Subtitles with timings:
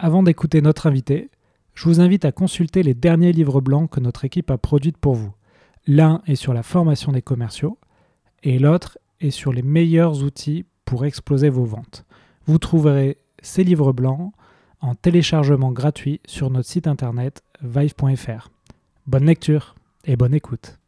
[0.00, 1.30] Avant d'écouter notre invité,
[1.74, 5.14] je vous invite à consulter les derniers livres blancs que notre équipe a produits pour
[5.14, 5.32] vous.
[5.86, 7.78] L'un est sur la formation des commerciaux
[8.42, 12.04] et l'autre est sur les meilleurs outils pour exploser vos ventes.
[12.46, 14.32] Vous trouverez ces livres blancs
[14.80, 18.50] en téléchargement gratuit sur notre site internet vive.fr.
[19.06, 20.78] Bonne lecture et bonne écoute.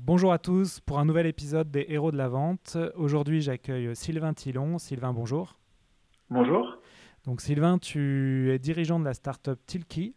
[0.00, 2.78] bonjour à tous pour un nouvel épisode des Héros de la Vente.
[2.96, 4.78] Aujourd'hui, j'accueille Sylvain Tillon.
[4.78, 5.58] Sylvain, bonjour.
[6.30, 6.78] Bonjour.
[7.24, 10.14] Donc Sylvain, tu es dirigeant de la startup Tilki.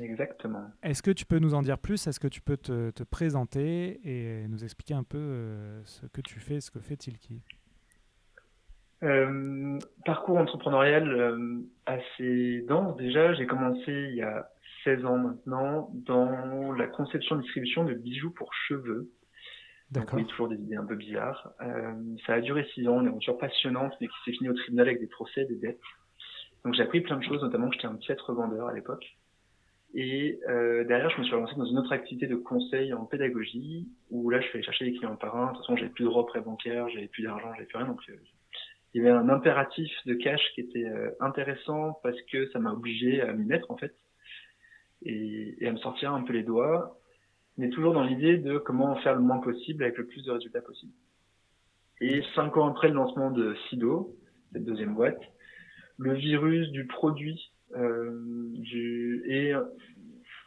[0.00, 0.70] Exactement.
[0.82, 2.06] Est-ce que tu peux nous en dire plus?
[2.06, 6.40] Est-ce que tu peux te, présenter et nous expliquer un peu euh, ce que tu
[6.40, 7.42] fais, ce que fait Tilki?
[9.04, 13.32] Euh, Parcours entrepreneurial euh, assez dense déjà.
[13.34, 14.50] J'ai commencé il y a
[14.84, 19.10] 16 ans maintenant dans la conception et distribution de bijoux pour cheveux.
[19.90, 20.20] D'accord.
[20.26, 21.54] toujours des idées un peu bizarres.
[22.26, 25.00] ça a duré 6 ans, une aventure passionnante, mais qui s'est finie au tribunal avec
[25.00, 25.80] des procès, des dettes.
[26.64, 29.18] Donc j'ai appris plein de choses, notamment que j'étais un piètre revendeur à l'époque.
[29.94, 33.88] Et euh, derrière, je me suis lancé dans une autre activité de conseil en pédagogie,
[34.10, 35.46] où là, je fais chercher les clients par un.
[35.46, 37.86] De toute façon, j'avais plus de droits prêt bancaire, j'avais plus d'argent, j'avais plus rien.
[37.86, 38.16] Donc, euh,
[38.92, 42.72] il y avait un impératif de cash qui était euh, intéressant parce que ça m'a
[42.72, 43.94] obligé à m'y mettre, en fait,
[45.02, 46.98] et, et, à me sortir un peu les doigts,
[47.56, 50.60] mais toujours dans l'idée de comment faire le moins possible avec le plus de résultats
[50.60, 50.92] possible.
[52.00, 54.14] Et cinq ans après le lancement de Sido,
[54.52, 55.20] cette deuxième boîte,
[55.98, 58.10] le virus du produit euh,
[58.54, 59.52] du, et,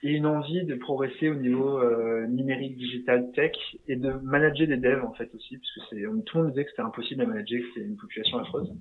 [0.04, 3.52] et, une envie de progresser au niveau euh, numérique, digital, tech
[3.88, 6.66] et de manager des devs en fait aussi, parce que c'est, tout le monde disait
[6.66, 8.74] que c'était impossible à manager, que c'était une population affreuse,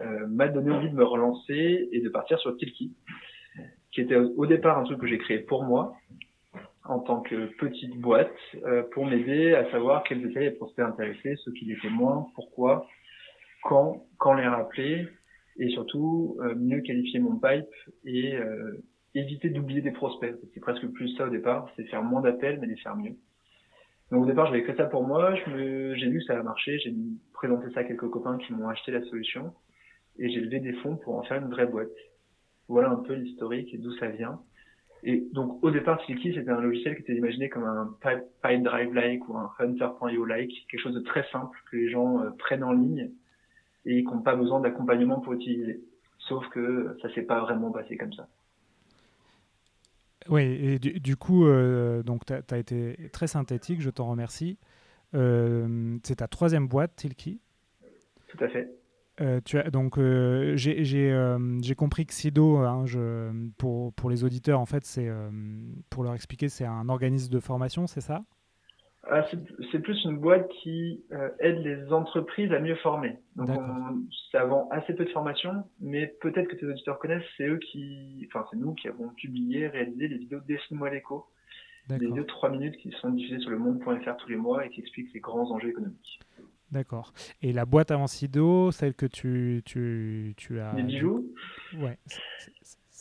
[0.00, 2.94] euh, m'a donné envie de me relancer et de partir sur Tilki,
[3.92, 5.96] qui était au départ un truc que j'ai créé pour moi,
[6.84, 8.32] en tant que petite boîte,
[8.64, 12.86] euh, pour m'aider à savoir quels étaient les prospects intéressés, ceux qui l'étaient moins, pourquoi,
[13.62, 15.06] quand, quand les rappeler,
[15.58, 17.66] et surtout euh, mieux qualifier mon pipe
[18.04, 18.82] et euh,
[19.14, 20.36] éviter d'oublier des prospects.
[20.54, 23.16] C'est presque plus ça au départ, c'est faire moins d'appels mais les faire mieux.
[24.10, 26.94] Donc au départ, j'avais fait ça pour moi, j'ai vu que ça a marché, j'ai
[27.34, 29.52] présenté ça à quelques copains qui m'ont acheté la solution
[30.18, 31.88] et j'ai levé des fonds pour en faire une vraie boîte.
[32.68, 34.40] Voilà un peu l'historique et d'où ça vient.
[35.02, 39.28] Et donc au départ, Silky, c'était un logiciel qui était imaginé comme un Pipe, Drive-like
[39.28, 43.10] ou un Hunter.io-like, quelque chose de très simple que les gens euh, prennent en ligne
[43.84, 45.80] et qui n'ont pas besoin d'accompagnement pour utiliser.
[46.18, 48.28] Sauf que ça s'est pas vraiment passé comme ça.
[50.28, 54.58] Oui, et du, coup, euh, donc tu as, été très synthétique, je t'en remercie.
[55.14, 57.40] Euh, c'est ta troisième boîte, Tilki
[58.26, 58.70] Tout à fait.
[59.20, 59.98] Euh, tu as, donc
[60.56, 65.10] j'ai compris que SIDO, hein, je, pour, pour les auditeurs, en fait, c'est
[65.88, 68.22] pour leur expliquer, c'est un organisme de formation, c'est ça?
[69.10, 69.26] Ah,
[69.72, 73.16] c'est plus une boîte qui euh, aide les entreprises à mieux former.
[73.36, 73.50] Donc
[74.32, 78.28] ça vend assez peu de formation, mais peut-être que tes auditeurs connaissent, c'est eux qui,
[78.28, 81.26] enfin c'est nous qui avons publié, réalisé les vidéos Dessine-moi l'écho,
[81.88, 84.70] des vidéos de 3 minutes qui sont diffusées sur le monde.fr tous les mois et
[84.70, 86.20] qui expliquent les grands enjeux économiques.
[86.70, 87.12] D'accord.
[87.40, 90.74] Et la boîte avant Sido, celle que tu, tu, tu as...
[90.74, 91.32] Les bijoux?
[91.78, 91.98] Ouais.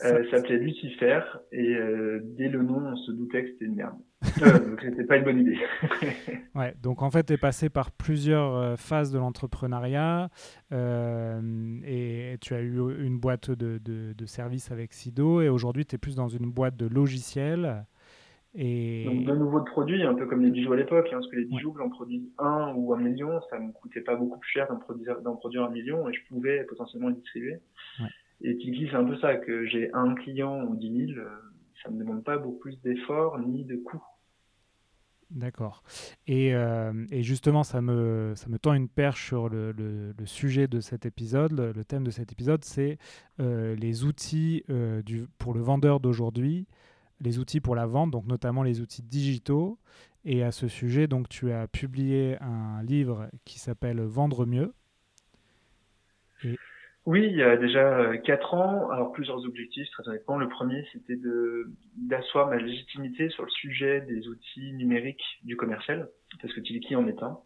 [0.03, 1.21] Euh, ça s'appelait Lucifer
[1.51, 3.95] et euh, dès le nom, on se doutait que c'était une merde.
[4.43, 5.57] Euh, donc c'était pas une bonne idée.
[6.55, 10.29] ouais, donc en fait, tu es passé par plusieurs phases de l'entrepreneuriat
[10.71, 15.95] et tu as eu une boîte de, de, de services avec Sido et aujourd'hui, tu
[15.95, 17.85] es plus dans une boîte de logiciels.
[18.53, 19.05] Et...
[19.05, 21.45] Donc de nouveaux produits, un peu comme les bijoux à l'époque, hein, parce que les
[21.45, 24.77] bijoux, j'en produis un ou un million, ça me coûtait pas beaucoup plus cher d'en
[24.77, 27.59] produire, produire, un million et je pouvais potentiellement les distribuer.
[27.99, 28.07] Ouais.
[28.41, 31.27] Et Tiki, c'est un peu ça, que j'ai un client ou 10 000, euh,
[31.81, 34.03] ça ne me demande pas beaucoup plus d'efforts ni de coûts.
[35.31, 35.83] D'accord.
[36.25, 40.67] Et, euh, et, justement, ça me, ça me tend une perche sur le, le, sujet
[40.67, 41.51] de cet épisode.
[41.51, 42.97] Le, thème de cet épisode, c'est
[43.41, 44.63] euh, les outils
[45.05, 46.65] du, pour le vendeur d'aujourd'hui,
[47.19, 49.79] les outils pour la vente, donc notamment les outils digitaux.
[50.23, 54.73] Et à ce sujet, donc, tu as publié un livre qui s'appelle Vendre mieux.
[56.43, 56.57] Et
[57.07, 60.37] oui, il y a déjà euh, quatre ans, alors plusieurs objectifs, très honnêtement.
[60.37, 66.09] Le premier, c'était de d'asseoir ma légitimité sur le sujet des outils numériques du commercial,
[66.41, 67.39] parce que Tiliki en est un.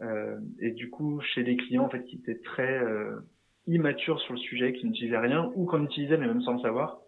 [0.00, 3.20] Euh, et du coup, chez les clients, en fait, qui étaient très euh,
[3.66, 7.00] immatures sur le sujet, qui n'utilisaient rien, ou qu'on utilisait mais même sans le savoir.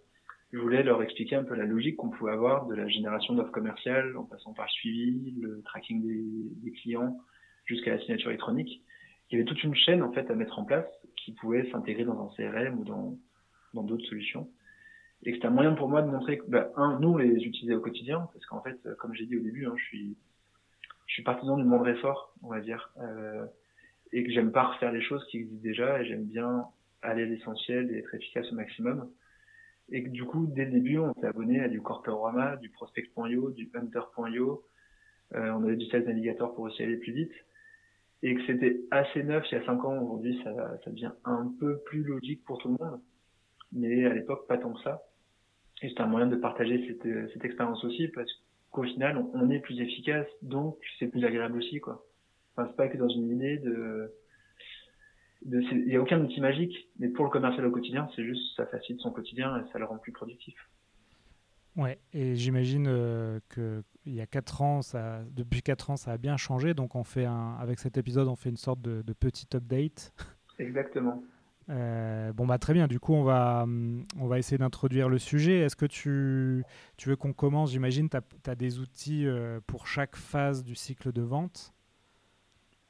[0.52, 3.50] Je voulais leur expliquer un peu la logique qu'on pouvait avoir de la génération d'offres
[3.50, 7.16] commerciales, en passant par le suivi, le tracking des, des clients,
[7.64, 8.82] jusqu'à la signature électronique.
[9.30, 10.86] Il y avait toute une chaîne en fait à mettre en place
[11.28, 13.18] qui pouvait s'intégrer dans un CRM ou dans
[13.74, 14.48] dans d'autres solutions.
[15.24, 17.74] Et c'était un moyen pour moi de montrer que, bah, un, nous, on les utilisait
[17.74, 20.16] au quotidien, parce qu'en fait, comme j'ai dit au début, hein, je suis
[21.06, 23.44] je suis partisan du monde fort, on va dire, euh,
[24.12, 26.64] et que j'aime pas refaire les choses qui existent déjà, et j'aime bien
[27.02, 29.10] aller à l'essentiel et être efficace au maximum.
[29.90, 33.50] Et que du coup, dès le début, on s'est abonné à du Corporama, du Prospect.io,
[33.50, 34.64] du Hunter.io,
[35.34, 37.32] euh, on avait du Sales Navigator pour aussi aller plus vite
[38.22, 40.52] et que c'était assez neuf il y a cinq ans, aujourd'hui ça,
[40.84, 43.00] ça devient un peu plus logique pour tout le monde,
[43.72, 45.02] mais à l'époque pas tant que ça.
[45.82, 48.30] Et c'était un moyen de partager cette, cette expérience aussi parce
[48.70, 52.04] qu'au final on, est plus efficace, donc c'est plus agréable aussi quoi.
[52.56, 54.12] Enfin c'est pas que dans une idée de
[55.42, 58.66] il n'y a aucun outil magique, mais pour le commercial au quotidien, c'est juste ça
[58.66, 60.56] facilite son quotidien et ça le rend plus productif.
[61.78, 66.12] Ouais, et j'imagine euh, que il y a quatre ans, ça, depuis 4 ans, ça
[66.12, 66.74] a bien changé.
[66.74, 70.12] Donc, on fait un, avec cet épisode, on fait une sorte de, petit update.
[70.58, 71.22] Exactement.
[71.68, 72.88] Euh, bon, bah, très bien.
[72.88, 73.66] Du coup, on va,
[74.18, 75.60] on va essayer d'introduire le sujet.
[75.60, 76.64] Est-ce que tu,
[76.96, 77.72] tu veux qu'on commence?
[77.72, 78.16] J'imagine tu
[78.50, 81.74] as, des outils euh, pour chaque phase du cycle de vente.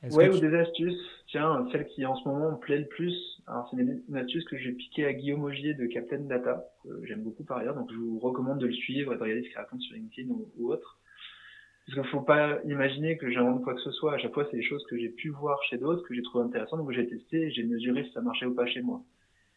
[0.02, 1.00] Ouais, ou des astuces.
[1.26, 4.56] Tiens, celle qui en ce moment me plaît le plus, alors c'est une astuce que
[4.56, 7.96] j'ai piquée à Guillaume Augier de Captain Data, que j'aime beaucoup par ailleurs, donc je
[7.96, 10.98] vous recommande de le suivre et de regarder ce qu'il raconte sur LinkedIn ou, autre.
[11.86, 14.14] Parce qu'il faut pas imaginer que j'invente quoi que ce soit.
[14.14, 16.44] À chaque fois, c'est des choses que j'ai pu voir chez d'autres, que j'ai trouvé
[16.44, 19.02] intéressantes, donc j'ai testé et j'ai mesuré si ça marchait ou pas chez moi.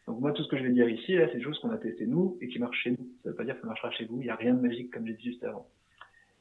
[0.07, 1.77] Donc moi, tout ce que je vais dire ici, là, c'est des choses qu'on a
[1.77, 3.09] testées nous et qui marchent chez nous.
[3.23, 4.19] Ça veut pas dire que ça marchera chez vous.
[4.21, 5.67] Il n'y a rien de magique comme j'ai dit juste avant.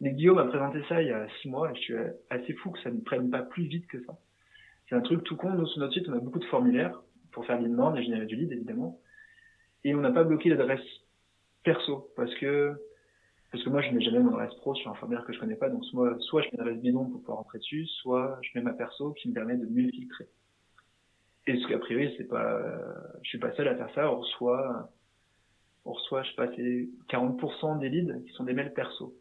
[0.01, 1.95] Mais Guillaume a présenté ça il y a six mois et je suis
[2.31, 4.19] assez fou que ça ne prenne pas plus vite que ça.
[4.89, 5.51] C'est un truc tout con.
[5.51, 7.01] Nous, sur notre site, on a beaucoup de formulaires
[7.33, 8.99] pour faire l'inbound et générer du lead, évidemment.
[9.85, 10.81] Et on n'a pas bloqué l'adresse
[11.63, 12.75] perso parce que
[13.53, 15.57] parce que moi, je mets jamais mon adresse pro sur un formulaire que je connais
[15.57, 15.69] pas.
[15.69, 18.73] Donc, soit, soit je mets l'adresse bidon pour pouvoir rentrer dessus, soit je mets ma
[18.73, 20.29] perso qui me permet de mieux filtrer.
[21.47, 22.61] Et ce qu'a priori, c'est pas,
[23.23, 24.13] je suis pas seul à faire ça.
[24.13, 24.93] On reçoit,
[25.85, 29.17] on reçoit, je sais pas, c'est 40% des leads qui sont des mails perso.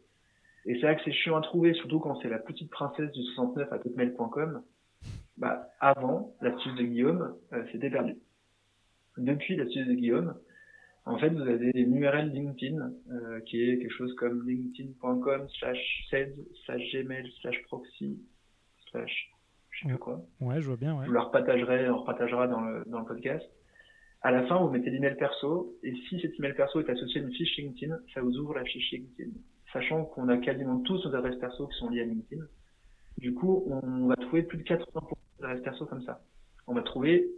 [0.66, 3.22] Et c'est vrai que c'est chiant à trouver, surtout quand c'est la petite princesse du
[3.22, 4.62] 69 à hotmail.com
[5.38, 8.16] bah, avant l'astuce de Guillaume, euh, c'était perdu.
[9.16, 10.34] Depuis l'astuce de Guillaume,
[11.06, 16.06] en fait, vous avez une URL LinkedIn euh, qui est quelque chose comme linkedin.com slash
[16.10, 16.34] sales
[16.64, 18.20] slash gmail slash proxy
[18.90, 19.30] slash
[19.70, 20.20] je sais pas quoi.
[20.40, 20.94] Ouais, je vois bien.
[20.94, 21.04] Ouais.
[21.04, 23.46] Je vous la repartagerai, on repartagera dans le, dans le podcast.
[24.22, 27.24] À la fin, vous mettez l'email perso et si cet email perso est associé à
[27.24, 29.30] une fiche LinkedIn, ça vous ouvre la fiche LinkedIn.
[29.72, 32.44] Sachant qu'on a quasiment tous nos adresses perso qui sont liées à LinkedIn.
[33.18, 36.22] Du coup, on va trouver plus de 80% l'adresse perso comme ça.
[36.66, 37.28] On va trouver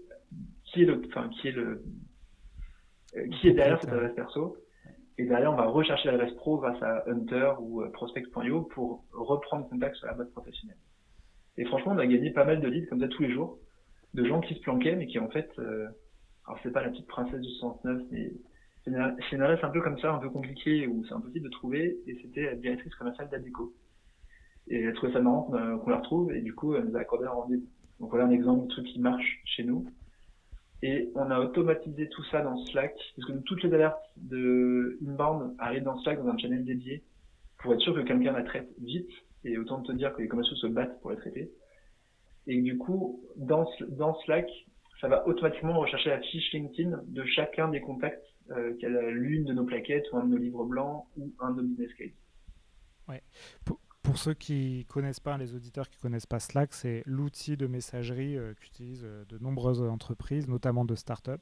[0.65, 1.83] qui est le, enfin, qui est le,
[3.17, 4.57] euh, qui est derrière cette adresse perso.
[5.19, 9.69] Et derrière, on va rechercher l'adresse pro grâce à Hunter ou euh, Prospect.io pour reprendre
[9.69, 10.79] contact sur la boîte professionnelle.
[11.59, 13.59] Et franchement, on a gagné pas mal de leads comme ça tous les jours,
[14.15, 15.87] de gens qui se planquaient, mais qui en fait, euh,
[16.47, 18.33] alors c'est pas la petite princesse du 69, mais
[18.85, 21.99] c'est une, adresse un peu comme ça, un peu compliquée, où c'est impossible de trouver,
[22.07, 23.75] et c'était la directrice commerciale d'Adeco.
[24.69, 27.27] Et elle trouvait ça marrant qu'on la retrouve, et du coup, elle nous a accordé
[27.27, 27.69] un rendez-vous.
[28.01, 29.87] Donc voilà un exemple de truc qui marche chez nous.
[30.83, 35.55] Et on a automatisé tout ça dans Slack, parce que toutes les alertes de inbound
[35.59, 37.05] arrivent dans Slack, dans un channel dédié,
[37.59, 39.11] pour être sûr que quelqu'un la traite vite,
[39.45, 41.53] et autant te dire que les commerciaux se battent pour les traiter.
[42.49, 44.49] Et du coup, dans, dans Slack,
[45.01, 48.25] ça va automatiquement rechercher la fiche LinkedIn de chacun des contacts
[48.57, 51.53] euh, qui a l'une de nos plaquettes, ou un de nos livres blancs, ou un
[51.53, 52.11] de nos business cases.
[53.09, 53.23] Ouais
[54.03, 58.37] pour ceux qui connaissent pas, les auditeurs qui connaissent pas Slack, c'est l'outil de messagerie
[58.37, 61.41] euh, qu'utilisent euh, de nombreuses entreprises, notamment de start-up.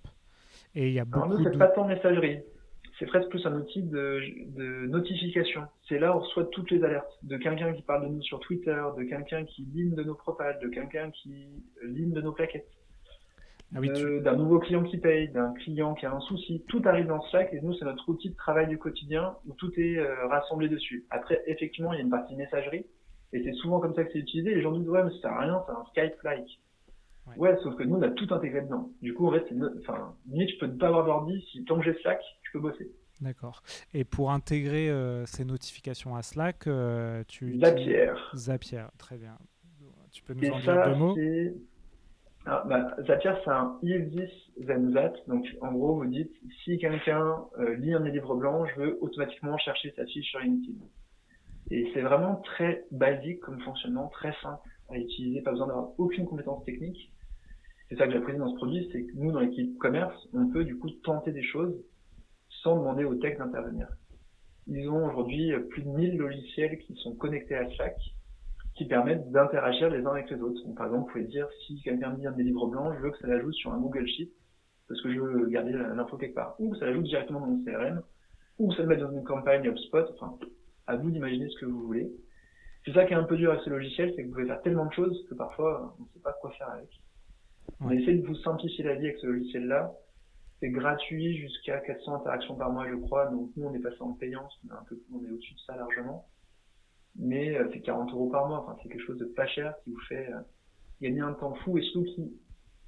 [0.75, 2.41] Et il y a beaucoup Alors nous, c'est pas tant messagerie.
[2.99, 5.63] C'est presque plus un outil de, de notification.
[5.89, 8.41] C'est là où on reçoit toutes les alertes de quelqu'un qui parle de nous sur
[8.41, 11.49] Twitter, de quelqu'un qui ligne de nos propales, de quelqu'un qui
[11.83, 12.69] ligne de nos plaquettes.
[13.75, 17.23] Ah d'un nouveau client qui paye, d'un client qui a un souci, tout arrive dans
[17.31, 20.69] Slack et nous c'est notre outil de travail du quotidien où tout est euh, rassemblé
[20.69, 21.07] dessus.
[21.11, 22.85] Après effectivement il y a une partie messagerie
[23.33, 24.55] et c'est souvent comme ça que c'est utilisé.
[24.55, 26.61] Les gens disent ouais mais ça sert à rien, c'est un Skype-like.
[27.37, 27.57] Ouais.
[27.63, 28.91] sauf que nous on a tout intégré dedans.
[29.03, 29.47] Du coup en fait,
[29.79, 32.61] enfin limite je peux ne pas avoir d'ordi si tant que j'ai Slack, je peux
[32.61, 32.91] bosser.
[33.21, 33.63] D'accord.
[33.95, 38.11] Et pour intégrer euh, ces notifications à Slack, euh, tu Zapier.
[38.35, 39.37] Zapier, très bien.
[40.11, 41.17] Tu peux nous en dire deux mots?
[42.47, 44.31] Ah, bah, Zapier, c'est un if this
[44.67, 45.13] then that.
[45.27, 46.33] Donc, en gros, vous dites,
[46.65, 50.41] si quelqu'un euh, lit un des livres blancs, je veux automatiquement chercher sa fiche sur
[50.41, 50.79] LinkedIn.
[51.71, 56.27] Et c'est vraiment très basique comme fonctionnement, très simple à utiliser, pas besoin d'avoir aucune
[56.27, 57.13] compétence technique.
[57.89, 60.65] c'est ça que j'apprécie dans ce produit, c'est que nous, dans l'équipe commerce, on peut
[60.65, 61.77] du coup tenter des choses
[62.63, 63.87] sans demander aux tech d'intervenir.
[64.67, 67.97] Ils ont aujourd'hui plus de 1000 logiciels qui sont connectés à Slack,
[68.81, 70.65] qui permettent d'interagir les uns avec les autres.
[70.65, 73.03] Donc, par exemple, vous pouvez dire, si quelqu'un me dit un des livres blancs, je
[73.03, 74.33] veux que ça l'ajoute sur un Google Sheet,
[74.89, 76.57] parce que je veux garder l'info quelque part.
[76.59, 78.01] Ou ça l'ajoute directement dans mon CRM,
[78.59, 80.39] ou ça le met dans une campagne HubSpot, enfin,
[80.87, 82.11] à vous d'imaginer ce que vous voulez.
[82.87, 84.63] C'est ça qui est un peu dur avec ce logiciel, c'est que vous pouvez faire
[84.63, 86.89] tellement de choses que parfois, on ne sait pas quoi faire avec.
[87.81, 89.93] On essaie de vous simplifier la vie avec ce logiciel-là.
[90.61, 93.27] C'est gratuit jusqu'à 400 interactions par mois, je crois.
[93.27, 95.61] Donc nous, on est passé en payance, on est, un peu, on est au-dessus de
[95.67, 96.27] ça largement.
[97.17, 98.61] Mais euh, c'est 40 euros par mois.
[98.61, 100.41] Enfin, c'est quelque chose de pas cher qui vous fait euh,
[101.01, 102.33] gagner un temps fou et surtout qui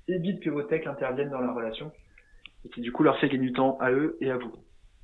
[0.08, 1.92] évite que vos techs interviennent dans la relation
[2.64, 4.52] et qui du coup leur fait gagner du temps à eux et à vous.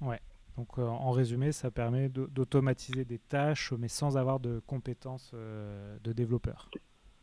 [0.00, 0.20] Ouais.
[0.56, 6.12] Donc euh, en résumé, ça permet d'automatiser des tâches, mais sans avoir de compétences de
[6.12, 6.68] développeur.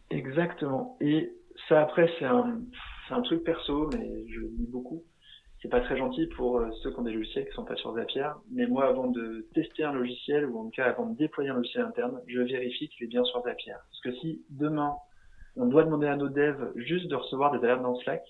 [0.10, 0.98] Exactement.
[1.02, 1.34] Et
[1.68, 2.62] ça, après, c'est un,
[3.10, 5.04] un truc perso, mais je le dis beaucoup.
[5.66, 7.96] C'est pas très gentil pour euh, ceux qui ont des logiciels qui sont pas sur
[7.96, 8.30] Zapier.
[8.52, 11.56] Mais moi, avant de tester un logiciel, ou en tout cas avant de déployer un
[11.56, 13.74] logiciel interne, je vérifie qu'il est bien sur Zapier.
[13.74, 14.96] Parce que si demain,
[15.56, 18.22] on doit demander à nos devs juste de recevoir des alertes dans Slack,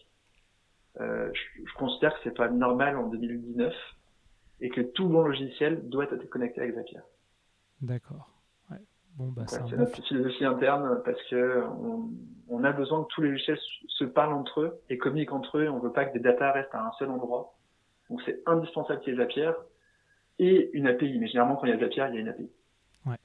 [1.01, 3.73] euh, je, considère que c'est pas normal en 2019
[4.61, 7.01] et que tout bon logiciel doit être connecté avec Zapier.
[7.81, 8.29] D'accord.
[9.17, 11.63] Bon, bah, c'est notre philosophie interne parce que
[12.49, 15.69] on, a besoin que tous les logiciels se parlent entre eux et communiquent entre eux.
[15.69, 17.55] On veut pas que des datas restent à un seul endroit.
[18.09, 19.51] Donc c'est indispensable qu'il y ait Zapier
[20.39, 21.17] et une API.
[21.17, 22.49] Mais généralement, quand il y a Zapier, il y a une API.
[23.05, 23.15] Ouais.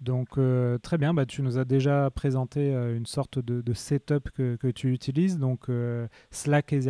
[0.00, 4.30] Donc euh, très bien, bah, tu nous as déjà présenté euh, une sorte de, setup
[4.30, 5.38] que, que, tu utilises.
[5.38, 6.80] Donc euh, Slack et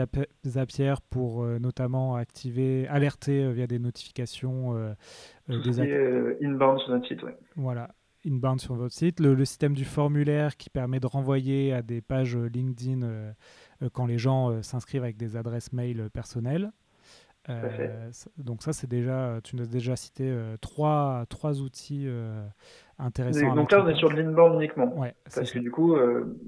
[0.44, 4.94] Zapier pour notamment activer, alerter via des notifications
[5.48, 5.80] des
[6.44, 7.24] inbound sur notre site.
[7.24, 7.36] Ouais.
[7.56, 7.88] Voilà
[8.26, 12.36] inbound sur votre site, le, système du formulaire qui permet de renvoyer à des pages
[12.36, 13.32] LinkedIn euh,
[13.82, 16.72] euh, quand les gens euh, s'inscrivent avec des adresses mail personnelles.
[18.38, 22.08] donc ça, c'est déjà, tu nous as déjà cité trois, trois outils
[22.98, 23.54] intéressants.
[23.54, 24.98] Donc là, on est sur l'inbound uniquement.
[24.98, 25.94] Ouais, parce que du coup,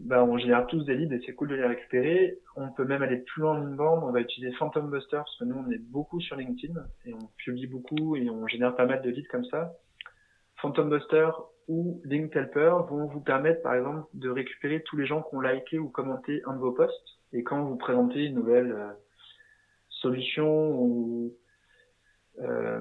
[0.07, 2.39] bah, on génère tous des leads et c'est cool de les récupérer.
[2.57, 4.05] On peut même aller plus loin en inbound.
[4.05, 6.73] On va utiliser Phantom Buster parce que nous, on est beaucoup sur LinkedIn
[7.05, 9.75] et on publie beaucoup et on génère pas mal de leads comme ça.
[10.63, 11.29] Phantom Buster,
[11.69, 15.41] ou Link Helper vont vous permettre, par exemple, de récupérer tous les gens qui ont
[15.41, 17.19] liké ou commenté un de vos posts.
[17.33, 18.93] Et quand vous présentez une nouvelle euh,
[19.89, 21.35] solution ou
[22.39, 22.81] euh,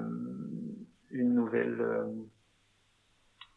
[1.10, 2.06] une nouvelle, euh,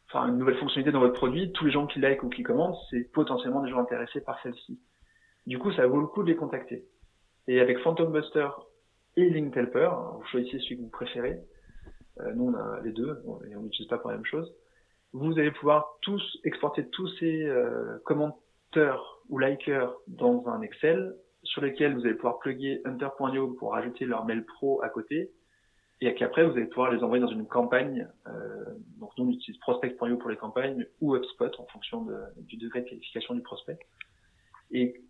[0.08, 2.78] enfin une nouvelle fonctionnalité dans votre produit, tous les gens qui like ou qui commentent,
[2.90, 4.80] c'est potentiellement des gens intéressés par celle-ci.
[5.46, 6.86] Du coup, ça vaut le coup de les contacter.
[7.48, 8.50] Et avec Phantom Buster
[9.16, 11.40] et Link Helper, vous choisissez celui que vous préférez.
[12.36, 14.54] nous, on a les deux et on n'utilise pas pour la même chose
[15.14, 21.62] vous allez pouvoir tous exporter tous ces euh, commenteurs ou likers dans un Excel sur
[21.62, 25.32] lesquels vous allez pouvoir plugger hunter.io pour ajouter leur mail pro à côté
[26.02, 28.08] et qu'après vous allez pouvoir les envoyer dans une campagne.
[28.28, 28.66] Euh,
[28.98, 32.82] donc nous on utilise prospect.io pour les campagnes ou HubSpot en fonction de, du degré
[32.82, 33.80] de qualification du prospect.
[34.72, 35.02] Et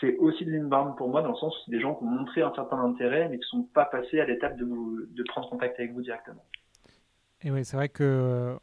[0.00, 2.08] c'est aussi de l'inbound pour moi dans le sens où c'est des gens qui ont
[2.08, 4.64] montré un certain intérêt mais qui sont pas passés à l'étape de,
[5.10, 6.44] de prendre contact avec vous directement.
[7.42, 8.56] Et oui, c'est vrai que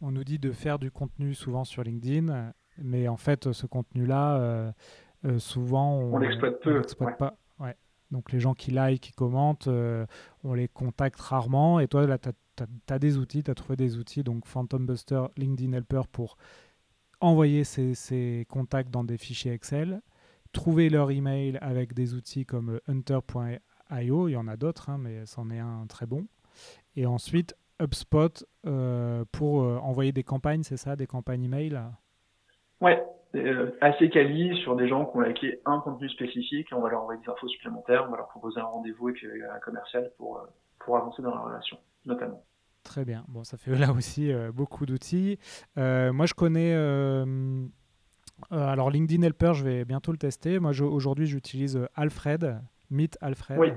[0.00, 4.36] on nous dit de faire du contenu souvent sur LinkedIn, mais en fait, ce contenu-là,
[4.38, 4.72] euh,
[5.24, 6.82] euh, souvent, on, l'exploite peu.
[7.18, 7.36] pas.
[7.58, 7.76] Ouais.
[8.10, 10.06] Donc les gens qui like, qui commentent, euh,
[10.44, 11.80] on les contacte rarement.
[11.80, 12.30] Et toi, là, tu
[12.88, 16.36] as, des outils, tu as trouvé des outils, donc Phantom Buster, LinkedIn Helper pour
[17.20, 20.00] envoyer ces, contacts dans des fichiers Excel,
[20.52, 25.26] trouver leur email avec des outils comme hunter.io, il y en a d'autres, hein, mais
[25.26, 26.28] c'en est un très bon.
[26.94, 31.80] Et ensuite, HubSpot euh, pour euh, envoyer des campagnes, c'est ça, des campagnes email?
[32.80, 33.02] Ouais,
[33.34, 36.90] euh, assez quali sur des gens qui ont liké un contenu spécifique et on va
[36.90, 40.46] leur envoyer des infos supplémentaires, on va leur proposer un rendez-vous avec un commercial pour,
[40.80, 42.44] pour avancer dans la relation, notamment.
[42.84, 43.24] Très bien.
[43.28, 45.38] Bon, ça fait là aussi beaucoup d'outils.
[45.76, 46.72] moi, je connais.
[48.50, 50.58] alors, LinkedIn Helper, je vais bientôt le tester.
[50.58, 53.58] Moi, aujourd'hui, j'utilise Alfred, Meet Alfred.
[53.58, 53.72] Oui.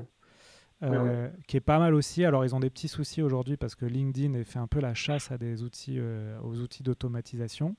[0.84, 2.26] Euh, qui est pas mal aussi.
[2.26, 5.32] Alors, ils ont des petits soucis aujourd'hui parce que LinkedIn fait un peu la chasse
[5.32, 7.76] à des outils, euh, aux outils d'automatisation.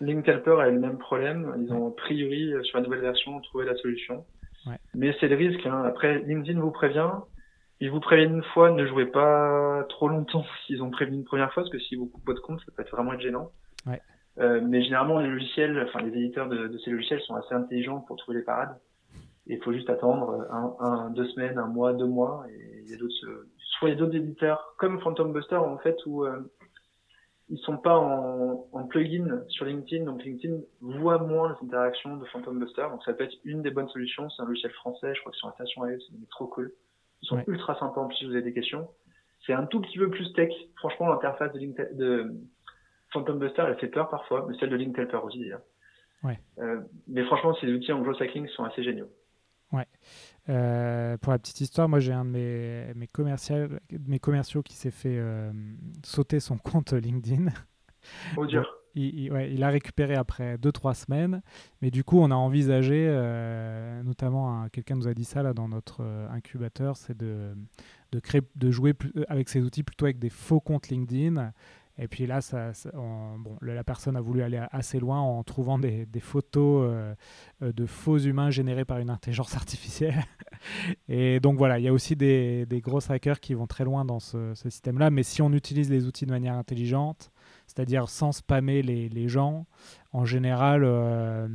[0.00, 1.54] LinkedIn a le même problème.
[1.60, 4.24] Ils ont, a priori, euh, sur la nouvelle version, trouvé la solution.
[4.94, 5.64] Mais c'est le risque.
[5.66, 5.82] Hein.
[5.84, 7.10] Après, LinkedIn vous prévient.
[7.80, 11.52] Ils vous préviennent une fois, ne jouez pas trop longtemps s'ils ont prévenu une première
[11.52, 13.50] fois, parce que si vous coupez votre compte, ça peut être vraiment gênant.
[14.36, 18.16] mais généralement, les logiciels, enfin les éditeurs de, de, ces logiciels sont assez intelligents pour
[18.16, 18.76] trouver les parades.
[19.46, 22.44] Il faut juste attendre un, deux semaines, un mois, deux mois.
[22.50, 23.46] Et il y a d'autres,
[23.78, 26.40] soit il y a d'autres éditeurs comme Phantom Buster en fait où euh,
[27.48, 32.24] ils sont pas en, en plugin sur LinkedIn, donc LinkedIn voit moins les interactions de
[32.26, 34.30] Phantom Buster, donc ça peut être une des bonnes solutions.
[34.30, 36.72] C'est un logiciel français, je crois que sur la station iOS, c'est trop cool.
[37.22, 38.88] Ils sont ultra sympas si vous avez des questions.
[39.46, 40.52] C'est un tout petit peu plus tech.
[40.76, 42.32] Franchement, l'interface de, LinkedIn, de
[43.12, 45.62] Phantom Buster, elle fait peur parfois, mais celle de LinkedIn peur aussi d'ailleurs.
[46.22, 46.38] Ouais.
[46.58, 49.10] Euh, mais franchement, ces outils en hacking sont assez géniaux.
[50.48, 53.68] Euh, pour la petite histoire, moi j'ai un de mes, mes, commerciaux,
[54.08, 55.52] mes commerciaux qui s'est fait euh,
[56.04, 57.46] sauter son compte LinkedIn.
[58.36, 58.68] Oh dur.
[58.94, 61.40] Il, ouais, il, a récupéré après 2-3 semaines,
[61.80, 63.06] mais du coup on a envisagé,
[64.04, 67.54] notamment quelqu'un nous a dit ça là dans notre incubateur, c'est de,
[68.10, 68.92] de, créer, de jouer
[69.28, 71.52] avec ces outils plutôt avec des faux comptes LinkedIn
[71.98, 76.06] et puis là, ça, bon, la personne a voulu aller assez loin en trouvant des,
[76.20, 77.14] photos euh,
[77.62, 80.24] euh, de faux humains générés par une intelligence artificielle.
[81.08, 84.04] Et donc voilà, il y a aussi des, des, gros hackers qui vont très loin
[84.06, 85.10] dans ce, ce système-là.
[85.10, 87.30] Mais si on utilise les outils de manière intelligente,
[87.66, 89.66] c'est-à-dire sans spammer les, les, gens,
[90.12, 91.46] en général, euh,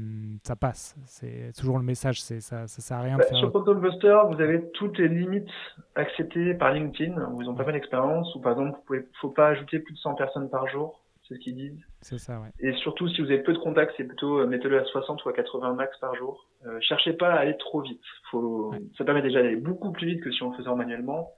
[0.43, 0.95] ça passe.
[1.05, 3.37] C'est toujours le message, ça, ça sert à rien de bah, faire...
[3.37, 5.49] Sur Photo Buster, vous avez toutes les limites
[5.95, 9.29] acceptées par LinkedIn, où ils ont pas mal d'expérience, ou par exemple, il ne faut
[9.29, 11.85] pas ajouter plus de 100 personnes par jour, c'est ce qu'ils disent.
[12.01, 12.49] C'est ça, ouais.
[12.59, 15.29] Et surtout, si vous avez peu de contacts, c'est plutôt euh, mettez-le à 60 ou
[15.29, 16.47] à 80 max par jour.
[16.65, 18.01] Euh, cherchez pas à aller trop vite.
[18.31, 18.73] Faut...
[18.97, 21.31] Ça permet déjà d'aller beaucoup plus vite que si on le faisait manuellement,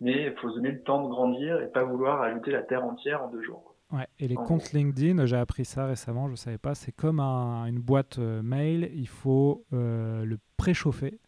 [0.00, 2.84] mais il faut se donner le temps de grandir et pas vouloir ajouter la terre
[2.84, 3.71] entière en deux jours.
[3.92, 7.20] Ouais, et les comptes LinkedIn, j'ai appris ça récemment, je ne savais pas, c'est comme
[7.20, 11.20] une boîte euh, mail, il faut euh, le préchauffer.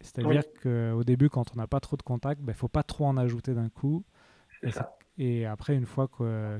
[0.00, 2.84] C'est-à-dire qu'au début, quand on n'a pas trop de contacts, il ben, ne faut pas
[2.84, 4.04] trop en ajouter d'un coup.
[5.20, 6.08] Et, après, une fois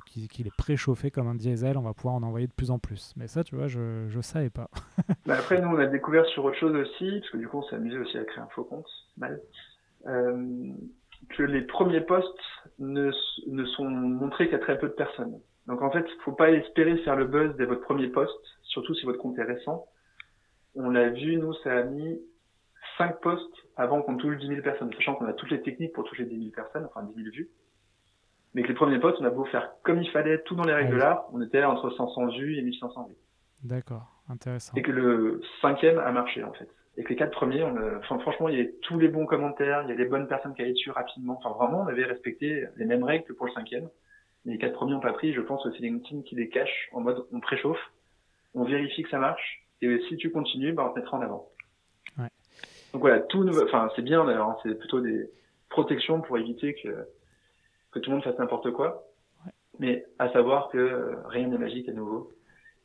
[0.07, 3.15] qu'il est préchauffé comme un diesel, on va pouvoir en envoyer de plus en plus.
[3.17, 4.69] Mais ça, tu vois, je ne savais pas.
[5.27, 7.63] Bah, après, nous, on a découvert sur autre chose aussi, parce que du coup, on
[7.63, 8.89] s'est amusé aussi à créer un faux compte.
[9.17, 9.41] Mal.
[10.07, 10.73] Euh,
[11.31, 12.41] que les premiers posts
[12.79, 13.11] ne,
[13.47, 15.41] ne sont montrés qu'à très peu de personnes.
[15.67, 18.95] Donc en fait, il faut pas espérer faire le buzz dès votre premier post, surtout
[18.95, 19.87] si votre compte est récent.
[20.75, 22.21] On l'a vu, nous, ça a mis
[22.97, 26.05] 5 posts avant qu'on touche 10 000 personnes, sachant qu'on a toutes les techniques pour
[26.05, 27.51] toucher 10 000 personnes, enfin 10 000 vues.
[28.55, 30.73] Mais que les premiers posts, on a beau faire comme il fallait, tout dans les
[30.73, 33.17] règles de l'art, on était entre 500 vues et 1500 vues.
[33.63, 34.75] D'accord, intéressant.
[34.77, 38.49] Et que le cinquième a marché, en fait et que les quatre premiers, on franchement,
[38.49, 40.73] il y avait tous les bons commentaires, il y a des bonnes personnes qui allaient
[40.73, 41.41] dessus rapidement.
[41.41, 43.89] Enfin, vraiment, on avait respecté les mêmes règles que pour le cinquième.
[44.45, 45.33] Mais les quatre premiers n'ont pas pris.
[45.33, 47.79] Je pense que c'est LinkedIn qui les cache en mode on préchauffe,
[48.55, 51.49] on vérifie que ça marche, et si tu continues, bah, on te mettra en avant.
[52.19, 52.29] Ouais.
[52.93, 55.31] Donc voilà, tout, enfin, c'est bien d'ailleurs, hein, c'est plutôt des
[55.69, 57.07] protections pour éviter que,
[57.93, 59.05] que tout le monde fasse n'importe quoi.
[59.47, 59.53] Ouais.
[59.79, 62.33] Mais à savoir que rien n'est magique à nouveau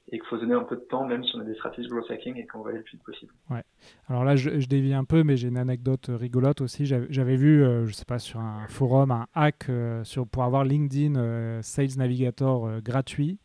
[0.09, 1.93] et qu'il faut donner un peu de temps, même si on a des stratégies de
[1.93, 3.33] growth hacking et qu'on va aller le plus vite possible.
[3.49, 3.63] Ouais.
[4.07, 6.85] Alors là, je, dévie un peu, mais j'ai une anecdote rigolote aussi.
[6.85, 10.65] J'avais vu, euh, je sais pas, sur un forum, un hack euh, sur, pour avoir
[10.65, 13.39] LinkedIn euh, Sales Navigator gratuit.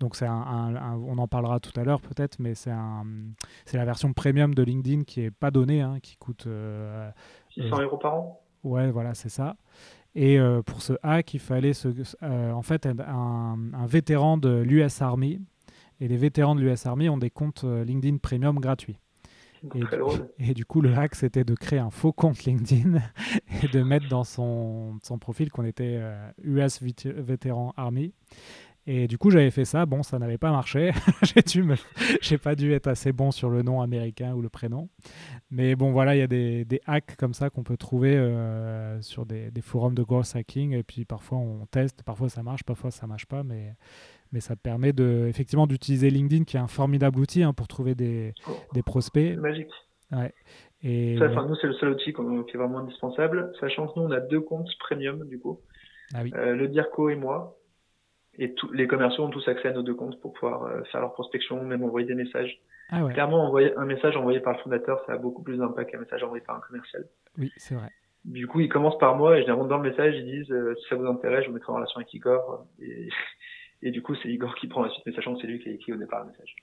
[0.00, 0.74] Donc c'est un,
[1.06, 2.72] on en parlera tout à l'heure peut-être, mais c'est
[3.64, 6.48] c'est la version premium de LinkedIn qui est pas donnée, hein, qui coûte
[7.50, 8.40] 600 euros par an?
[8.64, 9.56] Ouais, voilà, c'est ça.
[10.16, 11.88] Et pour ce hack, il fallait ce,
[12.24, 15.40] en fait un, un vétéran de l'US Army
[16.04, 18.98] et les vétérans de l'US Army ont des comptes euh, LinkedIn Premium gratuits.
[20.38, 22.98] Et, du coup, le hack, c'était de créer un faux compte LinkedIn
[23.62, 26.02] et de mettre dans son, son profil qu'on était
[26.42, 28.12] US euh, Vétéran Army.
[28.86, 29.86] Et du coup, j'avais fait ça.
[29.86, 30.92] Bon, ça n'avait pas marché.
[31.22, 31.76] j'ai dû me...
[32.20, 34.90] j'ai pas dû être assez bon sur le nom américain ou le prénom.
[35.50, 39.00] Mais bon, voilà, il y a des, des, hacks comme ça qu'on peut trouver euh,
[39.00, 40.72] sur des, des, forums de growth hacking.
[40.72, 42.02] Et puis parfois, on teste.
[42.02, 42.64] Parfois, ça marche.
[42.64, 43.42] Parfois, ça marche pas.
[43.42, 43.72] Mais
[44.34, 47.94] mais ça permet de, effectivement d'utiliser LinkedIn, qui est un formidable outil hein, pour trouver
[47.94, 48.34] des,
[48.74, 49.36] des prospects.
[49.38, 49.72] Magique.
[50.10, 50.34] Ouais.
[50.82, 51.16] Et...
[51.18, 54.20] Ça, nous, c'est le seul outil qui est vraiment indispensable, sachant que nous, on a
[54.20, 55.60] deux comptes premium, du coup.
[56.12, 56.32] Ah oui.
[56.34, 57.56] euh, le DIRCO et moi.
[58.36, 61.00] Et tous les commerciaux ont tous accès à nos deux comptes pour pouvoir euh, faire
[61.00, 62.60] leur prospection, même envoyer des messages.
[62.90, 63.12] Ah ouais.
[63.12, 66.24] Clairement, envoyer un message envoyé par le fondateur, ça a beaucoup plus d'impact qu'un message
[66.24, 67.04] envoyé par un commercial.
[67.38, 67.90] Oui, c'est vrai.
[68.24, 70.88] Du coup, ils commencent par moi et généralement dans le message, ils disent euh, si
[70.88, 72.66] ça vous intéresse, je vous mettrai en relation avec Igor.
[72.80, 73.08] Et
[73.82, 75.68] et du coup, c'est Igor qui prend la suite, mais sachant que c'est lui qui
[75.68, 76.56] a écrit au départ le message.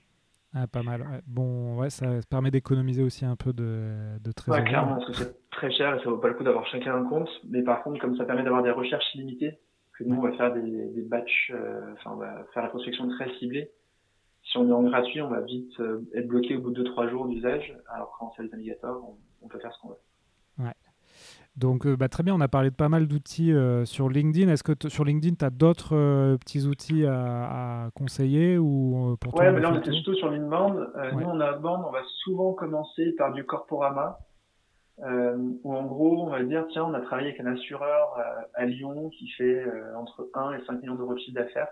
[0.54, 1.22] Ah, pas mal.
[1.26, 4.62] Bon, ouais, ça permet d'économiser aussi un peu de, de trésorerie.
[4.62, 6.94] Ouais, clairement, parce que c'est très cher et ça vaut pas le coup d'avoir chacun
[6.94, 7.30] un compte.
[7.48, 9.58] Mais par contre, comme ça permet d'avoir des recherches illimitées,
[9.98, 13.08] que nous, on va faire des, des batchs, euh, enfin, on va faire la prospection
[13.08, 13.70] très ciblée.
[14.44, 17.08] Si on est en gratuit, on va vite euh, être bloqué au bout de 2-3
[17.08, 17.74] jours d'usage.
[17.88, 20.00] Alors qu'en Sales Navigator, on, on peut faire ce qu'on veut.
[21.54, 21.60] Ouais.
[21.60, 24.50] Donc, euh, bah, très bien, on a parlé de pas mal d'outils euh, sur LinkedIn.
[24.50, 29.52] Est-ce que sur LinkedIn, tu as d'autres euh, petits outils à, conseiller ou pour Ouais,
[29.52, 30.88] mais là, on était surtout sur l'inbound.
[31.12, 34.18] Nous, en outbound, on va souvent commencer par du corporama,
[35.02, 38.16] où en gros, on va dire, tiens, on a travaillé avec un assureur
[38.54, 39.64] à Lyon qui fait
[39.96, 41.68] entre 1 et 5 millions d'euros de chiffre d'affaires.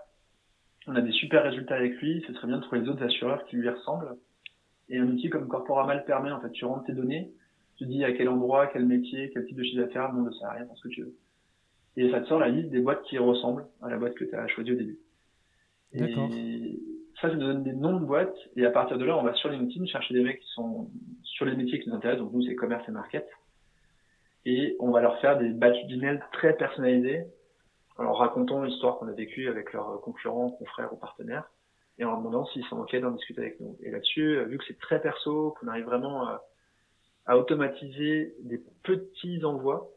[0.86, 2.22] on a des super résultats avec lui.
[2.26, 4.16] Ce serait bien de trouver les autres assureurs qui lui ressemblent.
[4.90, 6.32] Et un outil comme Corporama le permet.
[6.32, 7.32] En fait, tu rentres tes données,
[7.80, 10.66] tu dis à quel endroit, quel métier, quel type de chiffre d'affaires, nom de salarié,
[10.74, 11.14] ce que tu veux.
[11.96, 14.34] Et ça te sort la liste des boîtes qui ressemblent à la boîte que tu
[14.34, 14.98] as choisie au début.
[15.94, 18.36] Et ça, ça nous donne des noms de boîtes.
[18.54, 20.90] Et à partir de là, on va sur LinkedIn chercher des mecs qui sont
[21.22, 22.22] sur les métiers qui nous intéressent.
[22.22, 23.26] Donc nous, c'est commerce et market.
[24.44, 27.24] Et on va leur faire des batchs d'emails très personnalisés
[27.96, 31.50] en leur racontant l'histoire qu'on a vécue avec leurs concurrents, confrères ou partenaires
[31.98, 33.78] et en leur demandant s'ils sont OK d'en discuter avec nous.
[33.82, 36.42] Et là-dessus, vu que c'est très perso, qu'on arrive vraiment à,
[37.26, 39.90] à, automatiser des petits envois,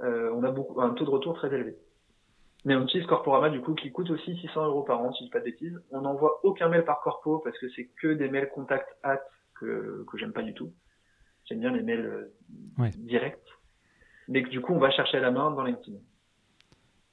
[0.00, 1.76] euh, on a beaucoup, un taux de retour très élevé.
[2.64, 5.24] Mais on utilise Corporama du coup qui coûte aussi 600 euros par an, si je
[5.26, 5.80] dis pas de bêtises.
[5.92, 9.22] On n'envoie aucun mail par corpo parce que c'est que des mails contact at
[9.54, 10.72] que, que j'aime pas du tout.
[11.44, 12.32] J'aime bien les mails
[12.80, 13.38] euh, directs.
[14.26, 15.98] Mais que du coup on va chercher à la main dans LinkedIn.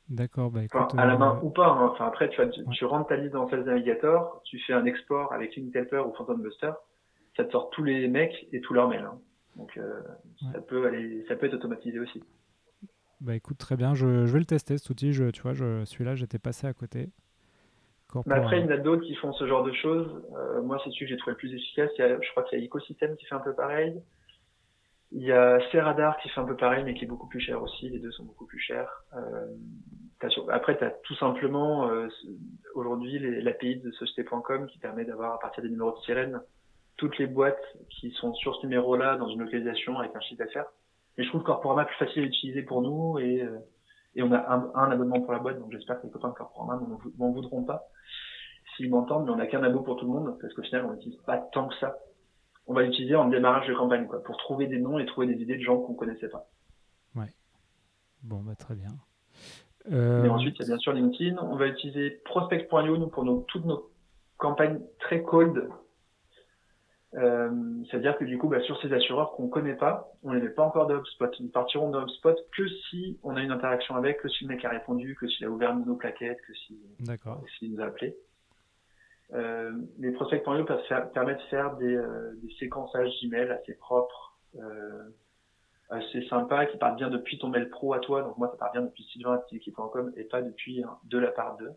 [0.10, 1.68] D'accord, bah écoute, à la main euh, ou pas.
[1.68, 1.90] Hein.
[1.92, 5.56] Enfin après tu, tu, rentres ta liste dans Sales Navigator, tu fais un export avec
[5.56, 6.72] LinkedIn ou Phantom Buster,
[7.38, 9.06] ça te sort tous les mecs et tous leurs mails.
[9.06, 9.20] Hein.
[9.56, 10.02] Donc euh,
[10.52, 12.24] ça peut aller, ça peut être automatisé aussi.
[13.22, 15.14] Bah écoute, très bien, je, vais le tester cet outil.
[15.14, 17.10] Je, tu vois, je, celui-là, j'étais passé à côté.
[18.28, 20.24] Mais après, il y en a d'autres qui font ce genre de choses.
[20.36, 21.90] Euh, moi, c'est celui que j'ai trouvé le plus efficace.
[21.98, 24.02] je crois qu'il y a Ecosystem qui fait un peu pareil.
[25.12, 27.62] Il y a Ceradar qui fait un peu pareil, mais qui est beaucoup plus cher
[27.62, 27.90] aussi.
[27.90, 29.04] Les deux sont beaucoup plus chers.
[29.16, 29.48] Euh,
[30.50, 32.08] après, tu as tout simplement euh,
[32.76, 36.42] aujourd'hui l'API de société.com qui permet d'avoir à partir des numéros de sirène
[36.98, 40.66] toutes les boîtes qui sont sur ce numéro-là dans une localisation avec un chiffre d'affaires.
[41.18, 43.60] Mais je trouve Corporama plus facile à utiliser pour nous et, euh,
[44.16, 46.34] et on a un, un, abonnement pour la boîte, donc j'espère que les copains de
[46.34, 46.82] Corporama
[47.18, 47.84] m'en voudront pas
[48.76, 50.94] s'ils m'entendent, mais on n'a qu'un abo pour tout le monde parce qu'au final on
[50.94, 51.98] n'utilise pas tant que ça.
[52.66, 55.42] On va l'utiliser en démarrage de campagne, quoi, pour trouver des noms et trouver des
[55.42, 56.48] idées de gens qu'on connaissait pas.
[57.16, 57.34] Ouais.
[58.24, 58.90] Bon, bah très bien.
[59.92, 60.24] Euh...
[60.24, 61.38] Et ensuite, il y a bien sûr LinkedIn.
[61.42, 63.92] On va utiliser prospect.io nous pour nos, toutes nos
[64.38, 65.70] campagnes très cold
[67.16, 67.50] euh,
[67.90, 70.64] C'est-à-dire que du coup, bah, sur ces assureurs qu'on connaît pas, on les met pas
[70.64, 71.30] encore de HubSpot.
[71.40, 74.66] Nous partirons de HubSpot que si on a une interaction avec, que si le mec
[74.66, 76.78] a répondu, que s'il a ouvert nos plaquettes, que s'il
[77.60, 78.16] si nous a appelé.
[79.34, 80.66] Euh, les prospects.io
[81.14, 85.10] permettent de faire des, euh, des séquençages d'emails assez propres, euh,
[85.90, 88.22] assez sympas, qui partent bien depuis ton mail pro à toi.
[88.22, 91.74] Donc moi, ça part bien depuis sylvain.com et pas depuis de la part d'eux.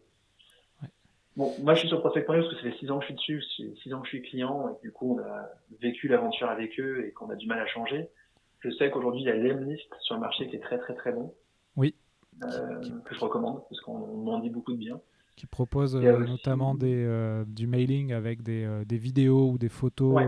[1.36, 3.38] Bon, moi je suis sur Prospect.io parce que ça fait six ans que je suis
[3.38, 5.48] dessus, six ans que je suis client et du coup on a
[5.80, 8.08] vécu l'aventure avec eux et qu'on a du mal à changer.
[8.60, 11.12] Je sais qu'aujourd'hui il y a l'Emlist sur le marché qui est très très très
[11.12, 11.34] bon.
[11.76, 11.94] Oui.
[12.42, 15.00] Euh, que je recommande parce qu'on m'en dit beaucoup de bien.
[15.36, 19.68] Qui propose euh, notamment des, euh, du mailing avec des, euh, des, vidéos ou des
[19.68, 20.26] photos ouais.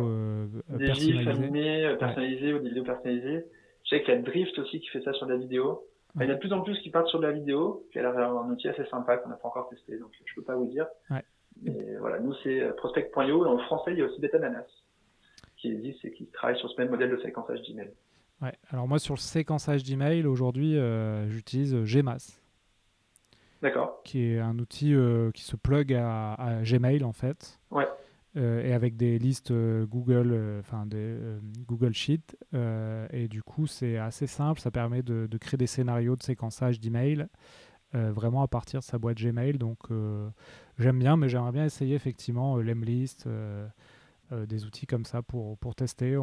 [0.76, 1.30] des personnalisées.
[1.30, 3.46] animés personnalisées ou des vidéos personnalisées.
[3.84, 5.88] Je sais qu'il y a Drift aussi qui fait ça sur la vidéo.
[6.20, 7.98] Il y en a de plus en plus qui partent sur de la vidéo, qui
[7.98, 10.56] a l'air un outil assez sympa qu'on n'a pas encore testé, donc je peux pas
[10.56, 10.86] vous dire.
[11.10, 11.24] Ouais.
[11.62, 14.66] Mais voilà, nous c'est prospect.io et en français il y a aussi Betananas
[15.56, 17.90] qui existe et qui travaille sur ce même modèle de séquençage d'email.
[18.40, 18.52] Ouais.
[18.70, 22.40] Alors moi sur le séquençage d'email aujourd'hui euh, j'utilise Gmas.
[23.60, 24.00] D'accord.
[24.04, 27.58] Qui est un outil euh, qui se plug à, à, Gmail en fait.
[27.72, 27.88] Ouais.
[28.36, 31.16] Euh, et avec des listes euh, Google, euh, enfin des
[31.66, 32.36] Google Sheet.
[33.12, 34.60] et du coup, c'est assez simple.
[34.60, 37.26] Ça permet de, de, créer des scénarios de séquençage d'emails
[37.94, 39.56] vraiment à partir de sa boîte Gmail.
[39.56, 39.78] Donc,
[40.78, 43.26] j'aime bien, mais j'aimerais bien essayer effectivement l'Emlist.
[44.30, 46.18] des outils comme ça pour, pour tester.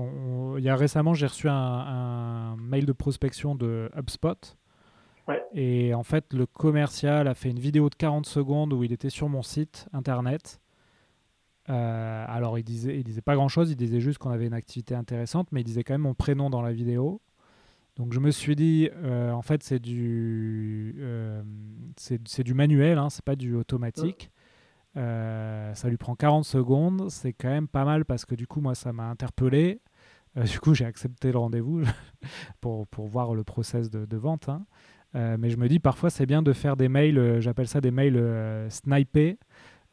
[0.58, 4.58] il y a récemment, j'ai reçu un, un, mail de prospection de HubSpot.
[5.28, 5.42] Ouais.
[5.54, 9.10] Et en fait, le commercial a fait une vidéo de 40 secondes où il était
[9.10, 10.62] sur mon site internet
[11.70, 14.54] euh, alors, il disait, il disait pas grand chose, il disait juste qu'on avait une
[14.54, 17.22] activité intéressante, mais il disait quand même mon prénom dans la vidéo.
[17.96, 21.42] Donc, je me suis dit, euh, en fait, c'est du, euh,
[21.98, 24.32] c'est, du manuel, hein, c'est pas du automatique.
[24.96, 28.76] ça lui prend 40 secondes, c'est quand même pas mal parce que du coup, moi,
[28.76, 29.82] ça m'a interpellé.
[30.36, 31.84] du coup, j'ai accepté le rendez-vous
[32.62, 34.50] pour, pour, voir le process de, vente.
[34.50, 34.66] Hein.
[35.14, 38.68] mais je me dis, parfois, c'est bien de faire des mails, j'appelle ça des mails
[38.70, 39.40] snipés.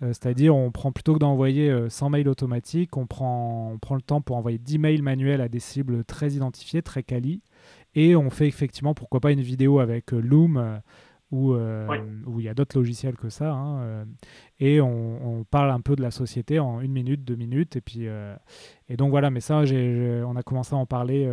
[0.03, 3.95] Euh, c'est-à-dire, on prend plutôt que d'envoyer 100 euh, mails automatiques, on prend, on prend
[3.95, 7.43] le temps pour envoyer 10 mails manuels à des cibles très identifiées, très quali.
[7.95, 10.81] Et on fait effectivement, pourquoi pas, une vidéo avec euh, Loom
[11.31, 13.53] où, où il y a d'autres logiciels que ça.
[13.53, 14.05] Hein,
[14.61, 17.75] et on, parle un peu de la société en une minute, deux minutes.
[17.75, 18.07] Et, puis,
[18.91, 21.27] et donc voilà, mais ça, on a commencé à en parler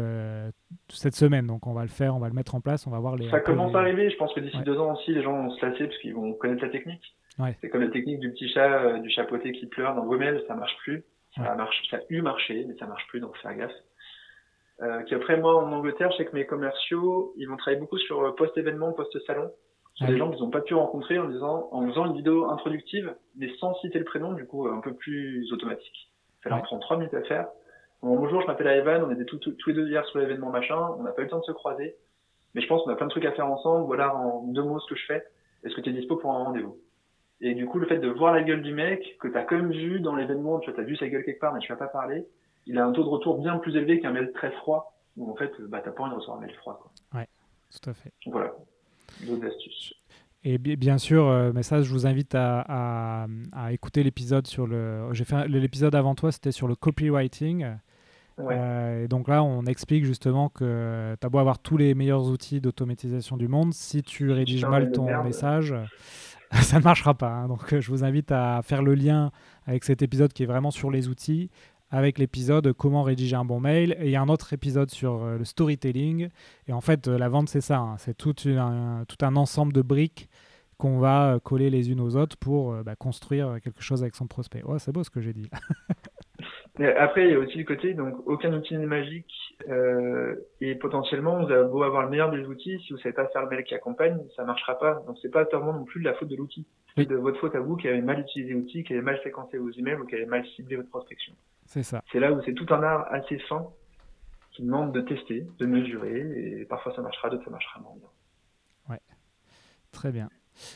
[0.88, 1.48] cette semaine.
[1.48, 3.30] Donc on va le faire, on va le mettre en place, on va voir les.
[3.30, 4.10] Ça commence à arriver.
[4.10, 6.32] Je pense que d'ici deux ans aussi, les gens vont se lasser parce qu'ils vont
[6.32, 7.04] connaître la technique.
[7.62, 10.56] C'est comme la technique du petit chat, euh, du chapeauté qui pleure dans Brummel, ça
[10.56, 11.04] marche plus.
[11.36, 13.72] Ça, marche, ça a eu marché, mais ça marche plus, donc faire gaffe.
[14.82, 18.22] Euh, après, moi, en Angleterre, je sais que mes commerciaux, ils vont travailler beaucoup sur
[18.22, 19.52] euh, post-événement, post-salon.
[19.94, 23.14] sur des gens qu'ils n'ont pas pu rencontrer en disant, en faisant une vidéo introductive,
[23.38, 26.12] mais sans citer le prénom, du coup, un peu plus automatique.
[26.44, 27.48] Ça leur prend trois minutes à faire.
[28.02, 31.12] bonjour, je m'appelle Evan, on était tous les deux hier sur l'événement machin, on n'a
[31.12, 31.96] pas eu le temps de se croiser,
[32.54, 34.80] mais je pense qu'on a plein de trucs à faire ensemble, voilà en deux mots
[34.80, 35.24] ce que je fais,
[35.64, 36.80] est-ce que tu es dispo pour un rendez-vous?
[37.42, 39.56] Et du coup, le fait de voir la gueule du mec, que tu as quand
[39.56, 41.88] même vu dans l'événement, tu as vu sa gueule quelque part, mais tu vas pas
[41.88, 42.26] parler,
[42.66, 45.36] il a un taux de retour bien plus élevé qu'un mail très froid, où en
[45.36, 46.80] fait, bah, t'as pas envie de recevoir un mail froid.
[46.82, 47.20] Quoi.
[47.20, 47.28] Ouais,
[47.72, 48.12] tout à fait.
[48.26, 48.54] voilà,
[49.26, 49.94] d'autres astuces.
[50.44, 53.28] Et bien sûr, euh, mais ça, je vous invite à,
[53.72, 55.10] écouter l'épisode sur le.
[55.12, 57.76] J'ai fait l'épisode avant toi, c'était sur le copywriting.
[58.40, 62.30] Euh, et donc là, on explique justement que tu as beau avoir tous les meilleurs
[62.30, 65.74] outils d'automatisation du monde, si tu rédiges mal ton message,
[66.62, 67.30] ça ne marchera pas.
[67.30, 67.48] Hein.
[67.48, 69.32] Donc je vous invite à faire le lien
[69.66, 71.50] avec cet épisode qui est vraiment sur les outils,
[71.92, 73.96] avec l'épisode comment rédiger un bon mail.
[74.00, 76.30] Et il y a un autre épisode sur euh, le storytelling.
[76.68, 77.78] Et en fait, la vente, c'est ça.
[77.78, 77.96] Hein.
[77.98, 80.30] C'est tout, un, ensemble de briques
[80.78, 84.28] qu'on va euh, coller les unes aux autres pour bah, construire quelque chose avec son
[84.28, 84.64] prospect.
[84.66, 85.50] Oh, c'est beau ce que j'ai dit.
[86.88, 89.34] après, il y a aussi le côté, donc aucun outil n'est magique
[89.68, 93.28] euh, et potentiellement, vous avez beau avoir le meilleur des outils, si vous savez pas
[93.28, 95.04] faire le mail qui accompagne, ça marchera pas.
[95.06, 96.66] Donc c'est pas tellement non plus de la faute de l'outil,
[96.96, 99.58] c'est de votre faute à vous qui avez mal utilisé l'outil, qui avez mal séquencé
[99.58, 101.34] vos emails ou qui avez mal ciblé votre prospection.
[101.66, 102.02] C'est ça.
[102.12, 103.68] C'est là où c'est tout un art assez fin
[104.52, 108.10] qui demande de tester, de mesurer et parfois ça marchera, d'autres ça marchera moins bien.
[108.90, 109.02] Ouais,
[109.92, 110.30] très bien.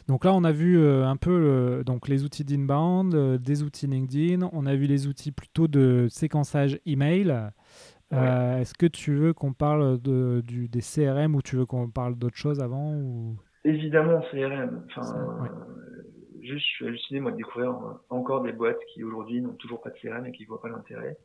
[0.07, 3.63] Donc là, on a vu euh, un peu euh, donc les outils d'inbound, euh, des
[3.63, 7.51] outils LinkedIn, on a vu les outils plutôt de séquençage email.
[8.11, 12.15] Est-ce que tu veux qu'on parle de, du, des CRM ou tu veux qu'on parle
[12.15, 13.35] d'autre chose avant ou...
[13.65, 14.85] Évidemment, CRM.
[14.85, 15.01] Enfin,
[16.43, 17.73] Juste, je suis halluciné moi de découvrir
[18.11, 20.69] encore des boîtes qui aujourd'hui n'ont toujours pas de CRM et qui ne voient pas
[20.69, 21.17] l'intérêt.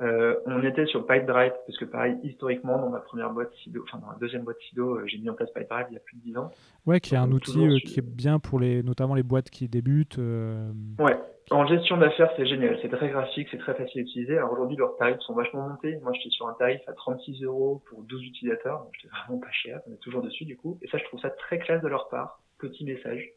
[0.00, 3.98] Euh, on était sur PipeDrive parce que pareil, historiquement, dans ma première boîte Sido, enfin
[3.98, 6.16] dans la deuxième boîte Sido, euh, j'ai mis en place PipeDrive il y a plus
[6.16, 6.50] de 10 ans.
[6.86, 9.68] Ouais, qui est un outil euh, qui est bien pour les, notamment les boîtes qui
[9.68, 10.18] débutent.
[10.18, 11.16] Ouais,
[11.50, 14.38] en gestion d'affaires, c'est génial, c'est très graphique, c'est très facile à utiliser.
[14.38, 15.98] Alors aujourd'hui, leurs tarifs sont vachement montés.
[16.02, 19.50] Moi, j'étais sur un tarif à 36 euros pour 12 utilisateurs, donc j'étais vraiment pas
[19.50, 19.80] cher.
[19.88, 22.08] On est toujours dessus du coup, et ça, je trouve ça très classe de leur
[22.08, 22.40] part.
[22.58, 23.32] Petit message.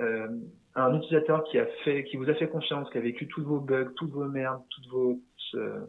[0.00, 0.26] Euh,
[0.74, 3.60] un utilisateur qui a fait, qui vous a fait confiance, qui a vécu tous vos
[3.60, 5.20] bugs, toutes vos merdes, toutes vos
[5.54, 5.80] euh,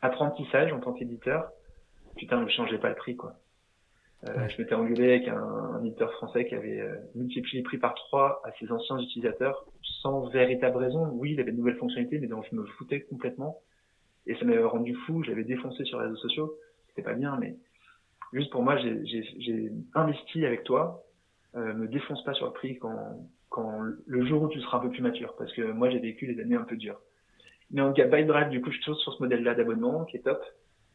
[0.00, 1.50] apprentissages en tant qu'éditeur,
[2.16, 3.34] putain, ne changez pas le prix, quoi.
[4.28, 7.94] Euh, je m'étais engueulé avec un, éditeur français qui avait euh, multiplié le prix par
[7.94, 9.66] trois à ses anciens utilisateurs
[10.02, 11.08] sans véritable raison.
[11.12, 13.58] Oui, il avait de nouvelles fonctionnalités, mais dont je me foutais complètement.
[14.26, 15.24] Et ça m'avait rendu fou.
[15.24, 16.54] J'avais défoncé sur les réseaux sociaux.
[16.88, 17.56] C'était pas bien, mais
[18.32, 21.04] juste pour moi, j'ai investi avec toi
[21.54, 24.80] euh, me défonce pas sur le prix quand, quand le jour où tu seras un
[24.80, 26.98] peu plus mature, parce que moi j'ai vécu les années un peu dures.
[27.72, 30.20] Mais en cas Drive, du coup, je suis toujours sur ce modèle-là d'abonnement qui est
[30.20, 30.42] top,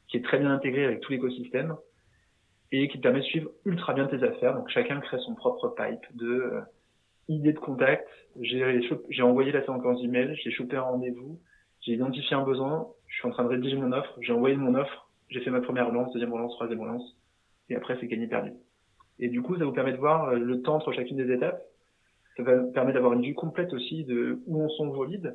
[0.08, 1.76] qui est très bien intégré avec tout l'écosystème
[2.72, 4.56] et qui te permet de suivre ultra bien tes affaires.
[4.56, 6.62] Donc chacun crée son propre pipe de euh,
[7.28, 8.08] idées de contact.
[8.42, 11.40] J'ai envoyé la séquence d'email, j'ai chopé un rendez-vous,
[11.82, 14.76] j'ai identifié un besoin, je suis en train de rédiger mon offre, j'ai envoyé mon
[14.76, 17.18] offre, j'ai fait ma première relance, deuxième relance, troisième relance,
[17.70, 18.52] et après c'est gagné perdu.
[19.20, 21.62] Et du coup, ça vous permet de voir euh, le temps entre chacune des étapes.
[22.36, 25.34] Ça permet d'avoir une vue complète aussi de où en sont vos leads.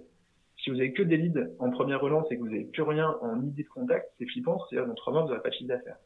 [0.63, 3.17] Si vous avez que des leads en première relance et que vous n'avez plus rien
[3.21, 5.69] en idée de contact, c'est flippant, c'est-à-dire dans trois mois, vous n'aurez pas de chiffre
[5.69, 5.97] d'affaires.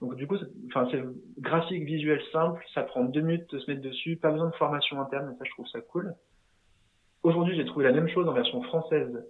[0.00, 1.02] Donc du coup, enfin, c'est
[1.38, 5.00] graphique, visuel simple, ça prend deux minutes de se mettre dessus, pas besoin de formation
[5.00, 6.14] interne, ça je trouve ça cool.
[7.22, 9.26] Aujourd'hui, j'ai trouvé la même chose en version française.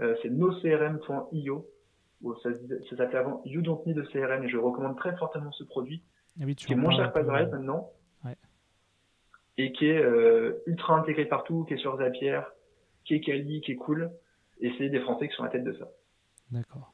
[0.00, 1.66] Euh, c'est nocrm.io.
[2.42, 2.50] ça,
[2.90, 6.02] ça s'appelait avant You Don't Need de CRM et je recommande très fortement ce produit
[6.40, 7.90] ah qui est moins cher que maintenant,
[9.56, 12.40] et qui est euh, ultra intégré partout, qui est sur Zapier,
[13.04, 14.10] qui est quali, qui est cool,
[14.60, 15.88] et c'est des Français qui sont à la tête de ça.
[16.50, 16.92] D'accord.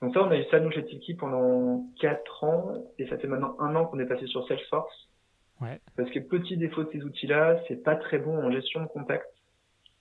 [0.00, 3.28] Donc ça, on a eu ça nous chez Tiki pendant 4 ans, et ça fait
[3.28, 5.08] maintenant un an qu'on est passé sur Salesforce.
[5.60, 5.80] Ouais.
[5.96, 9.28] Parce que petit défaut de ces outils-là, c'est pas très bon en gestion de contact,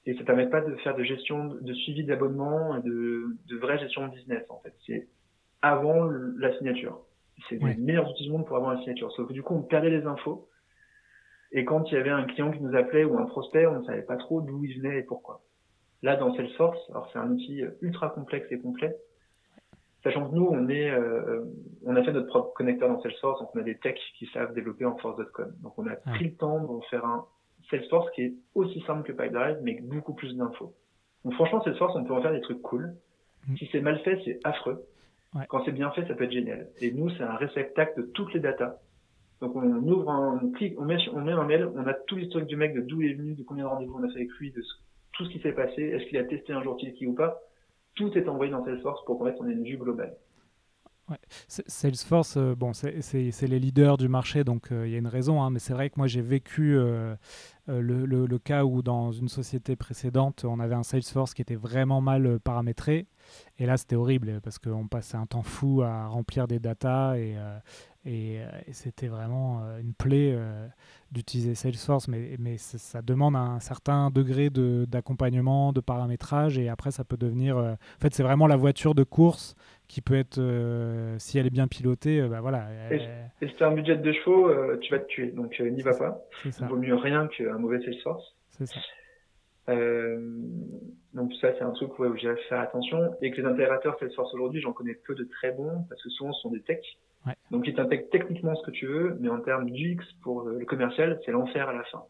[0.05, 3.77] et ça permet pas de faire de gestion de suivi d'abonnement et de, de vraie
[3.77, 4.73] gestion de business en fait.
[4.87, 5.07] C'est
[5.61, 6.05] avant
[6.37, 7.01] la signature.
[7.49, 9.11] C'est les meilleurs outils du monde pour avoir une signature.
[9.13, 10.47] Sauf que du coup, on perdait les infos.
[11.51, 13.85] Et quand il y avait un client qui nous appelait ou un prospect, on ne
[13.85, 15.41] savait pas trop d'où il venait et pourquoi.
[16.01, 18.95] Là, dans Salesforce, alors c'est un outil ultra complexe et complet.
[20.03, 21.43] Sachant que nous, on est, euh,
[21.85, 24.53] on a fait notre propre connecteur dans Salesforce, donc on a des techs qui savent
[24.53, 25.53] développer en force.com.
[25.61, 27.25] Donc on a pris le temps de faire un
[27.69, 30.73] Salesforce qui est aussi simple que PipeDrive, mais avec beaucoup plus d'infos.
[31.23, 32.95] Donc franchement, Salesforce, on peut en faire des trucs cool.
[33.47, 33.55] Mm.
[33.57, 34.83] Si c'est mal fait, c'est affreux.
[35.47, 36.67] Quand c'est bien fait, ça peut être génial.
[36.81, 38.79] Et nous, c'est un réceptacle de toutes les datas.
[39.41, 42.47] Donc on ouvre un, clic, on met, on met un mail, on a tout l'historique
[42.47, 44.31] du mec, de d'où il est venu, de combien de rendez-vous on a fait avec
[44.33, 44.61] lui, de
[45.13, 47.41] tout ce qui s'est passé, est-ce qu'il a testé un jour Tilki ou pas.
[47.95, 50.15] Tout est envoyé dans Salesforce pour qu'en fait on ait une vue globale.
[51.47, 55.59] Salesforce, bon, c'est les leaders du marché, donc il y a une raison, hein, mais
[55.59, 57.17] c'est vrai que moi j'ai vécu le,
[57.67, 62.39] le, cas où dans une société précédente, on avait un Salesforce qui était vraiment mal
[62.39, 63.07] paramétré,
[63.57, 67.35] et là c'était horrible parce qu'on passait un temps fou à remplir des datas et,
[68.05, 68.39] et,
[68.71, 70.35] c'était vraiment une plaie
[71.11, 77.03] d'utiliser Salesforce, mais, mais ça, demande un certain degré d'accompagnement, de, paramétrage, et après ça
[77.03, 77.57] peut devenir...
[77.57, 79.55] en fait, c'est vraiment la voiture de course
[79.87, 80.41] qui peut être,
[81.19, 82.67] si elle est bien pilotée, bah voilà.
[82.91, 82.99] Et,
[83.47, 86.21] si tu un budget de chevaux, tu vas te tuer, donc n'y va pas.
[86.45, 88.35] Il vaut mieux rien qu'un mauvais Salesforce.
[88.57, 88.79] C'est ça.
[91.13, 93.15] Donc ça, c'est un truc où j'ai à faire attention.
[93.21, 96.33] Et que les intégrateurs Salesforce aujourd'hui, j'en connais peu de très bons, parce que souvent
[96.33, 96.97] ce sont des techs
[97.51, 101.19] donc, ils t'intègrent techniquement ce que tu veux, mais en termes d'UX pour le commercial,
[101.25, 102.03] c'est l'enfer à la fin.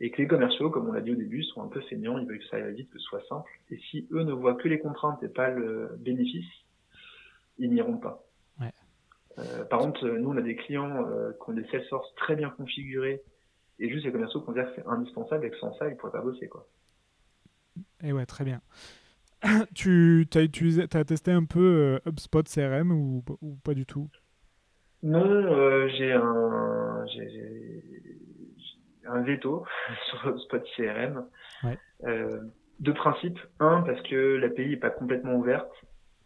[0.00, 2.26] Et que les commerciaux, comme on l'a dit au début, sont un peu feignants, ils
[2.26, 3.50] veulent que ça aille vite, que ce soit simple.
[3.70, 6.48] Et si eux ne voient que les contraintes et pas le bénéfice,
[7.58, 8.24] ils n'iront pas.
[9.38, 12.50] Euh, par contre, nous, on a des clients euh, qui ont des Salesforce très bien
[12.50, 13.22] configurés,
[13.78, 16.12] et juste les commerciaux considèrent que c'est indispensable et que sans ça, ils ne pourraient
[16.12, 16.48] pas bosser.
[16.48, 16.66] Quoi.
[18.02, 18.60] Et ouais, très bien.
[19.74, 24.08] tu as, utilisé, as testé un peu euh, HubSpot CRM ou, ou pas du tout?
[25.02, 27.04] Non, euh, j'ai un,
[29.22, 29.64] veto
[30.10, 31.26] sur Spot CRM.
[31.64, 31.78] Ouais.
[32.04, 32.40] Euh,
[32.80, 33.38] deux principes.
[33.60, 35.70] Un, parce que l'API est pas complètement ouverte.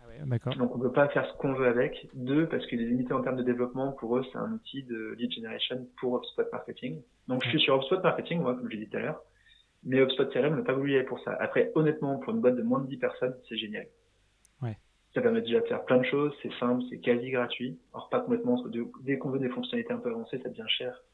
[0.01, 0.19] Ah ouais.
[0.57, 2.09] Donc on peut pas faire ce qu'on veut avec.
[2.15, 3.93] Deux, parce qu'il est limité en termes de développement.
[3.93, 7.01] Pour eux, c'est un outil de lead generation pour HubSpot Marketing.
[7.29, 9.23] Donc je suis sur HubSpot Marketing, moi, comme je l'ai dit tout à l'heure.
[9.85, 11.37] Mais HubSpot CRM n'a pas voulu y aller pour ça.
[11.41, 13.87] Après, honnêtement, pour une boîte de moins de 10 personnes, c'est génial.
[15.15, 17.79] Ça permet déjà de faire plein de choses, c'est simple, c'est quasi gratuit.
[17.93, 20.65] Alors pas complètement, parce que dès qu'on veut des fonctionnalités un peu avancées, ça devient
[20.67, 21.05] cher.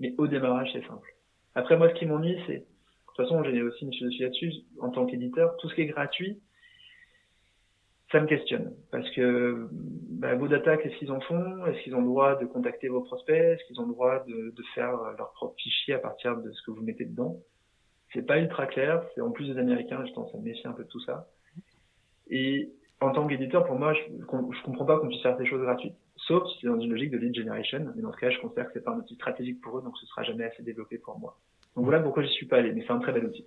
[0.00, 1.14] Mais au démarrage, c'est simple.
[1.54, 2.64] Après, moi, ce qui m'ennuie, c'est, de
[3.06, 6.40] toute façon, j'ai aussi une philosophie là-dessus, en tant qu'éditeur, tout ce qui est gratuit,
[8.10, 8.74] ça me questionne.
[8.90, 11.66] Parce que bah, vos data, qu'est-ce qu'ils en font?
[11.66, 13.34] Est-ce qu'ils ont le droit de contacter vos prospects?
[13.34, 16.62] Est-ce qu'ils ont le droit de, de faire leur propre fichier à partir de ce
[16.62, 17.40] que vous mettez dedans?
[18.12, 19.02] C'est pas ultra clair.
[19.14, 21.28] C'est en plus des Américains, je pense à me méfier un peu de tout ça.
[22.28, 25.62] Et en tant qu'éditeur, pour moi, je, je comprends pas qu'on puisse faire des choses
[25.62, 25.96] gratuites.
[26.16, 27.92] Sauf si c'est dans une logique de lead generation.
[27.94, 29.96] Mais dans ce cas, je considère que c'est pas un outil stratégique pour eux, donc
[29.98, 31.38] ce sera jamais assez développé pour moi.
[31.74, 33.44] Donc voilà pourquoi je suis pas allé, mais c'est un très bel outil.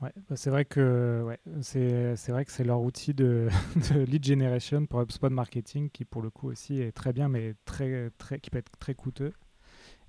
[0.00, 3.48] Bah, c'est vrai que c'est, vrai que c'est leur outil de,
[3.94, 7.54] de, lead generation pour HubSpot marketing qui pour le coup aussi est très bien, mais
[7.64, 9.32] très très qui peut être très coûteux.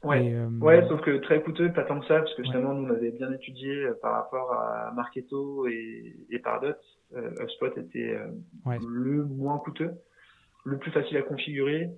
[0.03, 2.87] Ouais, euh, ouais, sauf que très coûteux, pas tant que ça, parce que finalement nous
[2.87, 6.73] on avait bien étudié euh, par rapport à Marketo et, et Pardot,
[7.15, 9.91] euh, HubSpot était euh, le moins coûteux,
[10.65, 11.89] le plus facile à configurer.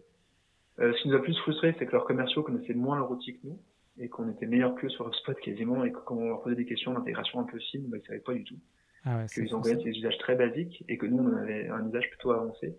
[0.79, 3.39] Euh, ce qui nous a plus frustré, c'est que leurs commerciaux connaissaient moins leur outil
[3.39, 3.59] que nous
[3.97, 6.65] et qu'on était meilleur que sur HubSpot quasiment et que quand on leur posait des
[6.65, 8.59] questions d'intégration un peu fine, bah, ils savaient pas du tout.
[9.05, 12.09] Ah ouais, qu'ils ont des usages très basiques et que nous on avait un usage
[12.09, 12.75] plutôt avancé.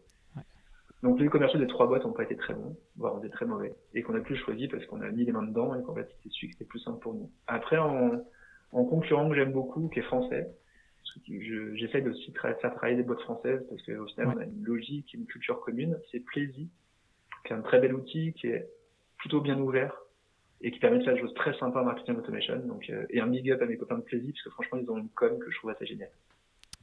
[1.07, 3.47] Donc les commerciaux des trois boîtes n'ont pas été très bons, voire ont été très
[3.47, 5.95] mauvais, et qu'on a plus choisi parce qu'on a mis les mains dedans et qu'en
[5.95, 7.31] fait c'était celui qui était plus simple pour nous.
[7.47, 8.25] Après en,
[8.73, 10.49] en concurrent que j'aime beaucoup, qui est français,
[11.75, 15.15] j'essaie de aussi faire travailler des boîtes françaises parce qu'au final, on a une logique,
[15.15, 15.97] une culture commune.
[16.11, 16.69] C'est Plaisy,
[17.45, 18.69] qui est un très bel outil, qui est
[19.19, 19.97] plutôt bien ouvert
[20.61, 22.59] et qui permet de faire des choses très sympas en marketing automation.
[22.67, 24.91] Donc, euh, et un big up à mes copains de Plaisy parce que franchement, ils
[24.91, 26.11] ont une com que je trouve assez géniale.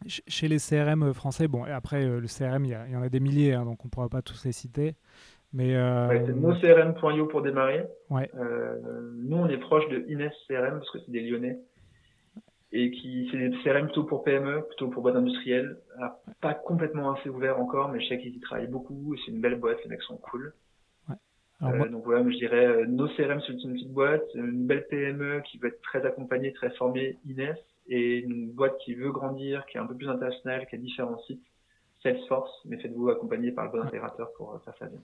[0.08, 3.20] Chez les CRM euh, français, bon, après, euh, le CRM, il y, en a des
[3.20, 4.96] milliers, hein, donc on ne pourra pas tous les citer.
[5.54, 6.08] Mais euh...
[6.08, 7.86] ouais, c'est pour démarrer.
[8.10, 8.30] Ouais.
[8.34, 11.60] nous, on est proche de Ines CRM parce que c'est des Lyonnais
[12.74, 15.78] et qui c'est des CRM plutôt pour PME, plutôt pour boîte industrielle.
[16.42, 19.42] pas complètement assez ouvert encore, mais je sais qu'ils y travaillent beaucoup et c'est une
[19.42, 20.54] belle boîte, les mecs sont cool.
[21.08, 21.16] Ouais.
[21.62, 25.42] Euh, donc voilà, je dirais euh, nos CRM c'est une petite boîte, une belle PME
[25.42, 29.78] qui veut être très accompagnée, très formée, Inès, et une boîte qui veut grandir, qui
[29.78, 31.46] est un peu plus internationale, qui a différents sites,
[32.02, 35.00] Salesforce, mais faites-vous accompagner par le bon intégrateur pour euh, faire ça bien.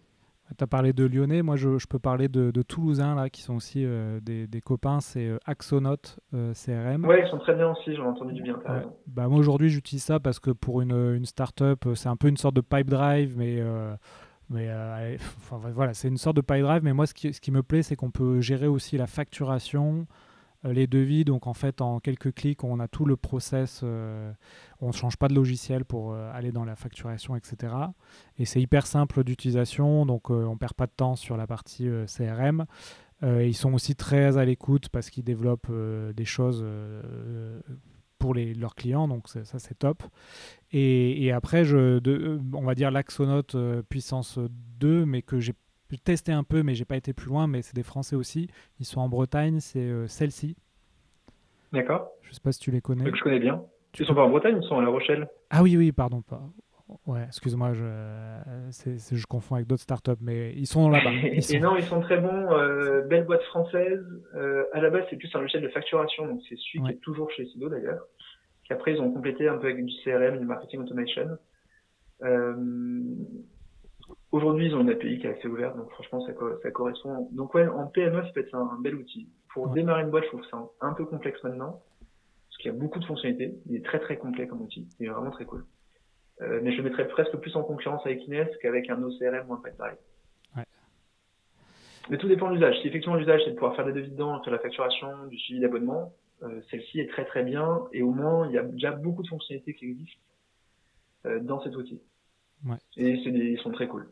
[0.58, 3.44] Tu as parlé de Lyonnais, moi je, je peux parler de, de, Toulousains là, qui
[3.44, 7.06] sont aussi euh, des, des, copains, c'est euh, Axonote euh, CRM.
[7.06, 8.60] Ouais, ils sont très bien aussi, j'en ai entendu du bien.
[9.06, 12.38] Bah, moi aujourd'hui j'utilise ça parce que pour une, une startup, c'est un peu une
[12.38, 13.62] sorte de pipe drive, mais,
[14.50, 14.70] mais
[15.38, 17.62] enfin, voilà, c'est une sorte de pipe drive, mais moi ce qui, ce qui me
[17.62, 20.08] plaît, c'est qu'on peut gérer aussi la facturation,
[20.64, 21.26] les devis.
[21.26, 23.82] Donc en fait, en quelques clics, on a tout le process.
[23.84, 24.32] Euh,
[24.82, 27.74] on ne change pas de logiciel pour euh, aller dans la facturation, etc.
[28.38, 31.88] Et c'est hyper simple d'utilisation, donc on ne perd pas de temps sur la partie
[32.08, 32.66] CRM.
[33.24, 35.72] ils sont aussi très à l'écoute parce qu'ils développent
[36.16, 36.66] des choses
[38.18, 40.04] pour les, leurs clients, donc ça c'est top.
[40.72, 43.56] Et, après, on va dire l'Axonote
[43.90, 44.40] puissance
[44.80, 45.54] 2, mais que j'ai
[45.90, 47.48] j'ai testé un peu, mais j'ai pas été plus loin.
[47.48, 48.50] Mais c'est des Français aussi.
[48.80, 49.60] Ils sont en Bretagne.
[49.60, 50.56] C'est euh, celle-ci.
[51.72, 52.12] D'accord.
[52.24, 53.06] Je sais pas si tu les connais.
[53.06, 53.64] je connais bien.
[53.92, 55.28] Tu ils sont pas en Bretagne, ils sont à La Rochelle.
[55.50, 56.22] Ah oui, oui, pardon.
[56.22, 56.42] Pas.
[57.06, 57.84] Ouais, excuse-moi, je,
[59.12, 61.12] je confonds avec d'autres startups, mais ils sont là-bas.
[61.52, 62.52] Et non, ils sont très bons.
[62.52, 64.04] Euh, belle boîte française.
[64.36, 67.02] Euh, à la base, c'est plus un logiciel de facturation, donc c'est celui qui est
[67.02, 68.06] toujours chez Sido d'ailleurs.
[68.72, 71.28] Après, ils ont complété un peu avec du CRM, du marketing automation.
[72.22, 72.54] Euh,
[74.32, 77.30] Aujourd'hui, ils ont une API qui est assez ouverte, donc franchement, ça, ça correspond.
[77.32, 79.28] Donc ouais, en PME, ça peut être un, bel outil.
[79.54, 81.82] Pour démarrer une boîte, je trouve ça un, peu complexe maintenant,
[82.48, 83.56] parce qu'il y a beaucoup de fonctionnalités.
[83.66, 84.88] Il est très très complet comme outil.
[85.00, 85.66] Il est vraiment très cool.
[86.42, 89.54] Euh, mais je le mettrais presque plus en concurrence avec Inès qu'avec un OCRM ou
[89.54, 89.98] un Pipedrive.
[90.56, 90.64] Ouais.
[92.10, 92.80] Mais tout dépend de l'usage.
[92.82, 95.60] Si effectivement l'usage c'est de pouvoir faire des devis dedans, faire la facturation, du suivi
[95.60, 96.14] d'abonnement,
[96.44, 99.28] euh, celle-ci est très très bien et au moins il y a déjà beaucoup de
[99.28, 100.22] fonctionnalités qui existent
[101.26, 102.02] euh, dans cet outil.
[102.66, 102.78] Ouais.
[102.96, 104.08] Et ils sont très cool.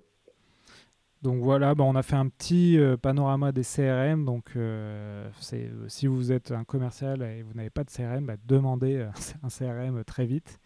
[1.23, 4.23] Donc voilà, bah on a fait un petit euh, panorama des CRM.
[4.25, 8.35] Donc euh, c'est, si vous êtes un commercial et vous n'avez pas de CRM, bah,
[8.45, 9.05] demandez
[9.43, 10.59] un CRM très vite.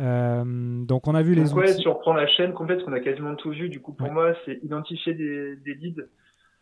[0.00, 3.00] Euh, donc on a vu les ouais, Si on reprend la chaîne complète, qu'on a
[3.00, 6.08] quasiment tout vu, du coup pour moi c'est identifier des, des, leads.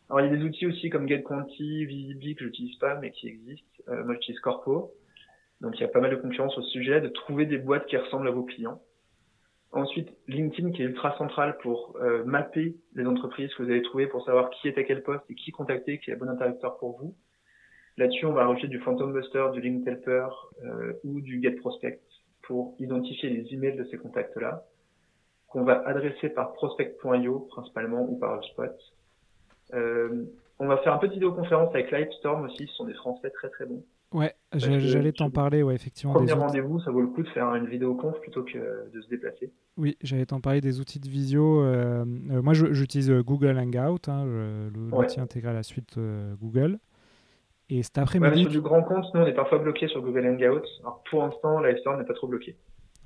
[0.09, 3.29] Alors il y a des outils aussi comme GetQuanti, Visibly que j'utilise pas mais qui
[3.29, 3.83] existent.
[3.87, 4.95] moi j'utilise Corpo.
[5.61, 7.97] Donc il y a pas mal de concurrence au sujet de trouver des boîtes qui
[7.97, 8.81] ressemblent à vos clients.
[9.73, 14.09] Ensuite, LinkedIn qui est ultra central pour euh, mapper les entreprises que vous avez trouvées
[14.09, 16.77] pour savoir qui est à quel poste et qui contacter, qui est le bon interlocuteur
[16.79, 17.15] pour vous.
[17.97, 20.27] Là-dessus, on va rajouter du Phantom Buster, du Link Helper
[20.65, 22.01] euh, ou du Get Prospect
[22.43, 24.65] pour identifier les emails de ces contacts-là,
[25.47, 28.77] qu'on va adresser par prospect.io principalement ou par HubSpot.
[29.75, 30.25] Euh,
[30.59, 33.67] on va faire un peu vidéoconférence avec Livestorm aussi, ce sont des Français très très
[33.67, 33.85] bons.
[34.13, 36.15] Ouais, j'allais t'en parler, ouais, effectivement.
[36.15, 39.09] Premier rendez-vous, ça vaut le coup de faire une vidéo conf plutôt que de se
[39.09, 39.53] déplacer.
[39.77, 41.63] Oui, j'allais t'en parler des outils de visio.
[41.63, 44.25] Euh, euh, moi, j'utilise euh, Google Hangout, hein,
[44.75, 45.99] l'outil intégré à la suite
[46.41, 46.79] Google.
[47.69, 48.43] Et cet après-midi.
[48.43, 50.67] sur du grand compte, nous, on est parfois bloqué sur Google Hangout.
[50.81, 52.57] Alors, pour l'instant, la n'est pas trop bloqué.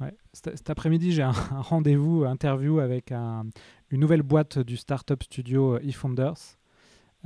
[0.01, 0.15] Ouais.
[0.33, 3.45] Cet, après-midi, j'ai un, un rendez-vous, interview avec un,
[3.91, 6.57] une nouvelle boîte du startup studio eFounders.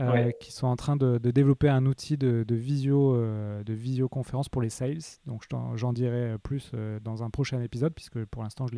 [0.00, 4.62] Euh, qui sont en train de, développer un outil de, visio, euh, de visioconférence pour
[4.62, 5.02] les sales.
[5.26, 5.44] Donc
[5.74, 8.76] j'en dirai plus euh, dans un prochain épisode, puisque pour l'instant je ne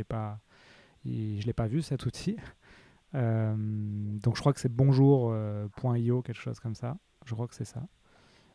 [1.44, 2.36] l'ai pas vu cet outil.
[3.12, 6.96] donc je crois que c'est bonjour.io, quelque chose comme ça.
[7.26, 7.82] Je crois que c'est ça.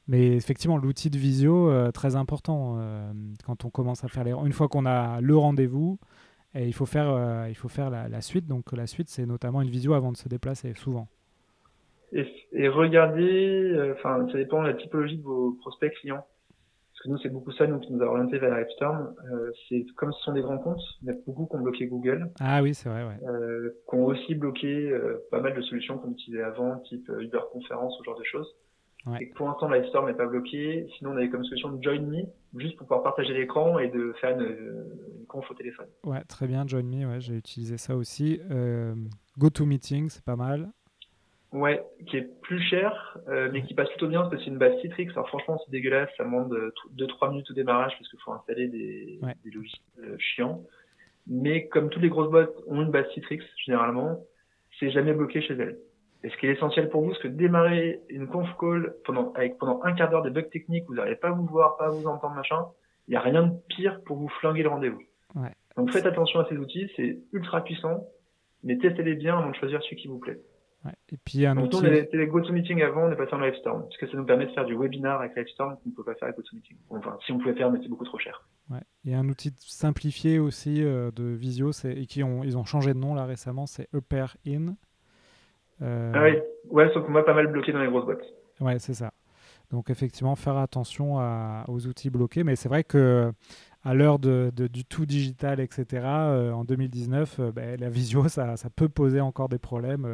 [0.07, 2.79] Mais effectivement, l'outil de visio, très important
[3.43, 4.31] quand on commence à faire les...
[4.31, 5.99] Une fois qu'on a le rendez-vous,
[6.53, 8.47] et il faut faire, il faut faire la, la suite.
[8.47, 11.07] Donc la suite, c'est notamment une visio avant de se déplacer, souvent
[12.19, 16.25] et, et regardez, euh, enfin, ça dépend de la typologie de vos prospects clients.
[16.93, 19.13] Parce que nous, c'est beaucoup ça, nous, qui nous a orienté vers Epstorm.
[19.31, 21.87] Euh, c'est comme ce sont des grands comptes, il y a beaucoup qui ont bloqué
[21.87, 22.31] Google.
[22.39, 23.17] Ah oui, c'est vrai, ouais.
[23.27, 27.21] Euh, qui ont aussi bloqué euh, pas mal de solutions qu'on utilisait avant, type euh,
[27.21, 28.55] Uber Conférence, ce genre de choses.
[29.05, 29.21] Ouais.
[29.21, 30.87] Et pour l'instant, Livestorm n'est pas bloqué.
[30.97, 32.23] Sinon, on avait comme solution Join Me,
[32.59, 34.47] juste pour pouvoir partager l'écran et de faire une,
[35.19, 35.85] une conf au téléphone.
[36.05, 38.39] Ouais, très bien, Join Me, ouais, j'ai utilisé ça aussi.
[38.49, 38.95] Euh,
[39.37, 40.71] GoToMeeting, c'est pas mal.
[41.55, 44.57] Ouais, qui est plus cher, euh, mais qui passe plutôt bien parce que c'est une
[44.57, 45.07] base Citrix.
[45.11, 46.53] Alors franchement, c'est dégueulasse, ça demande
[46.97, 50.63] 2-3 minutes au démarrage parce qu'il faut installer des, des logiciels euh, chiants.
[51.27, 54.19] Mais comme toutes les grosses boîtes ont une base Citrix, généralement,
[54.81, 55.77] c'est jamais bloqué chez elles.
[56.25, 59.57] Et ce qui est essentiel pour vous, c'est que démarrer une conf call pendant, avec
[59.57, 61.89] pendant un quart d'heure des bugs techniques, vous n'arrivez pas à vous voir, pas à
[61.89, 62.65] vous entendre, machin,
[63.07, 65.03] il n'y a rien de pire pour vous flinguer le rendez-vous.
[65.35, 65.53] Ouais.
[65.77, 68.03] Donc faites attention à ces outils, c'est ultra puissant,
[68.61, 70.41] mais testez-les bien avant de choisir celui qui vous plaît.
[71.11, 71.77] Et puis un outil...
[71.77, 74.47] on était les GoToMeeting avant, on est passé en Livestorm, parce que ça nous permet
[74.47, 76.77] de faire du webinar avec Livestorm qu'on ne peut pas faire avec GoToMeeting.
[76.89, 78.43] Enfin, si on pouvait faire, mais c'est beaucoup trop cher.
[78.71, 78.81] Ouais.
[79.03, 82.65] Il y a un outil simplifié aussi euh, de visio, et qui ont, ils ont
[82.65, 84.75] changé de nom là récemment, c'est Upper In.
[85.81, 86.11] Euh...
[86.15, 86.39] Ah oui,
[86.71, 88.25] ouais, sauf que moi, pas mal bloqué dans les grosses boîtes.
[88.59, 89.11] Ouais, c'est ça.
[89.71, 91.17] Donc effectivement, faire attention
[91.67, 93.31] aux outils bloqués, mais c'est vrai que
[93.85, 98.57] à l'heure de, du tout digital, etc., euh, en 2019, euh, ben, la visio, ça,
[98.57, 100.07] ça, peut poser encore des problèmes.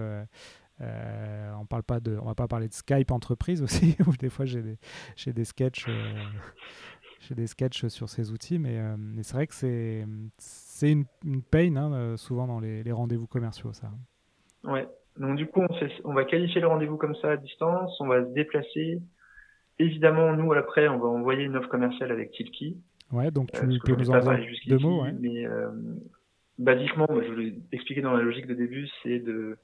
[0.81, 4.29] Euh, on parle pas de, on va pas parler de Skype entreprise aussi, où des
[4.29, 4.77] fois j'ai des,
[5.15, 6.13] j'ai des sketchs, euh,
[7.19, 10.05] j'ai des sketchs sur ces outils, mais, euh, mais c'est vrai que c'est,
[10.37, 13.91] c'est une, une pain hein, souvent dans les, les, rendez-vous commerciaux, ça.
[14.63, 14.87] Ouais.
[15.19, 15.61] Donc du coup,
[16.05, 19.01] on, va qualifier le rendez-vous comme ça à distance, on va se déplacer.
[19.77, 22.77] Évidemment, nous après, on va envoyer une offre commerciale avec Tilki.
[23.11, 25.03] Ouais, donc tu peux nous en dire deux mots.
[25.03, 25.11] Ouais.
[25.19, 25.45] Mais
[26.57, 29.57] basiquement, je vous l'ai expliqué dans la logique de début, c'est de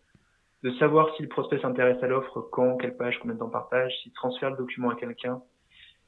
[0.64, 3.94] de savoir si le prospect s'intéresse à l'offre, quand, quelle page, combien de temps partage,
[4.02, 5.42] s'il transfère le document à quelqu'un,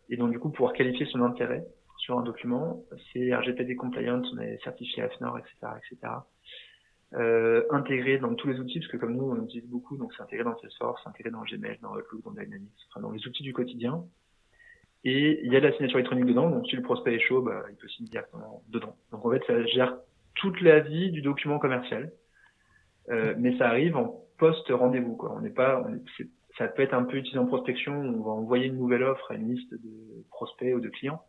[0.10, 1.66] et donc du coup pouvoir qualifier son intérêt
[1.98, 2.84] sur un document.
[3.14, 6.14] C'est RGPD compliant, on est certifié AFNOR, etc., etc.
[7.14, 10.24] Euh, intégré dans tous les outils, parce que comme nous on utilise beaucoup, donc c'est
[10.24, 13.54] intégré dans Salesforce, intégré dans Gmail, dans Outlook, dans Dynamics, enfin dans les outils du
[13.54, 14.04] quotidien.
[15.06, 17.42] Et il y a de la signature électronique dedans, donc si le prospect est chaud,
[17.42, 18.96] bah, il peut signer directement dedans.
[19.12, 19.98] Donc en fait, ça gère
[20.36, 22.12] toute la vie du document commercial.
[23.10, 25.18] Euh, mais ça arrive en post-rendez-vous.
[25.22, 25.86] On n'est pas,
[26.58, 27.94] ça peut être un peu utilisé en prospection.
[27.94, 31.22] On va envoyer une nouvelle offre à une liste de prospects ou de clients.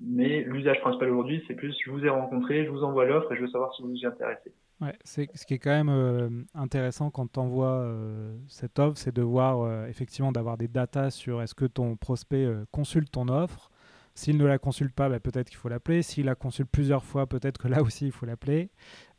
[0.00, 3.36] Mais l'usage principal aujourd'hui, c'est plus je vous ai rencontré, je vous envoie l'offre et
[3.36, 4.52] je veux savoir si vous vous y intéressez.
[4.80, 8.96] Ouais, c'est ce qui est quand même euh, intéressant quand tu envoies euh, cette offre,
[8.96, 13.28] c'est de voir euh, effectivement d'avoir des datas sur est-ce que ton prospect consulte ton
[13.28, 13.70] offre.
[14.14, 16.02] S'il ne la consulte pas, bah, peut-être qu'il faut l'appeler.
[16.02, 18.70] S'il la consulte plusieurs fois, peut-être que là aussi il faut l'appeler.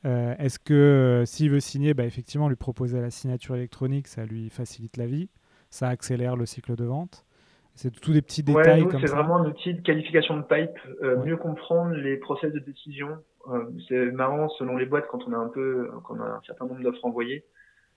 [0.03, 4.97] Est-ce que s'il veut signer, bah, effectivement lui proposer la signature électronique, ça lui facilite
[4.97, 5.29] la vie,
[5.69, 7.25] ça accélère le cycle de vente.
[7.75, 9.07] C'est tous des petits détails comme ça.
[9.07, 10.77] C'est vraiment un outil de qualification de pipe,
[11.25, 15.37] mieux comprendre les process de décision euh, c'est marrant, selon les boîtes, quand on a
[15.37, 17.45] un peu, quand on a un certain nombre d'offres envoyées.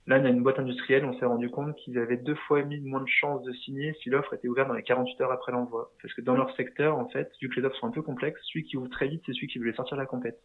[0.05, 2.63] Là, y a une boîte industrielle, on s'est rendu compte qu'ils avaient deux fois et
[2.63, 5.53] demi moins de chances de signer si l'offre était ouverte dans les 48 heures après
[5.53, 5.93] l'envoi.
[6.01, 8.41] Parce que dans leur secteur, en fait, vu que les offres sont un peu complexes,
[8.51, 10.41] celui qui ouvre très vite, c'est celui qui voulait sortir de la compète.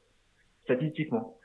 [0.62, 1.38] Statistiquement.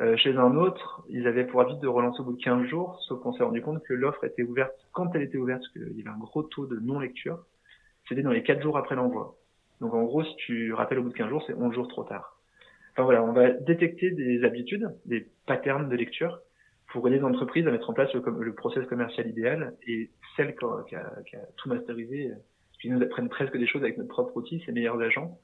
[0.00, 3.00] Euh, chez un autre, ils avaient pour habitude de relancer au bout de 15 jours,
[3.06, 5.96] sauf qu'on s'est rendu compte que l'offre était ouverte quand elle était ouverte, parce qu'il
[5.96, 7.44] y avait un gros taux de non-lecture.
[8.08, 9.36] C'était dans les 4 jours après l'envoi.
[9.80, 12.04] Donc en gros, si tu rappelles au bout de 15 jours, c'est 11 jours trop
[12.04, 12.38] tard.
[12.92, 16.40] Enfin voilà, on va détecter des habitudes, des patterns de lecture
[16.88, 20.94] pour aider les entreprises à mettre en place le, process commercial idéal et celles qui
[20.94, 21.12] a,
[21.56, 22.30] tout masterisé,
[22.80, 25.38] qui nous apprennent presque des choses avec notre propre outil, ces meilleurs agents,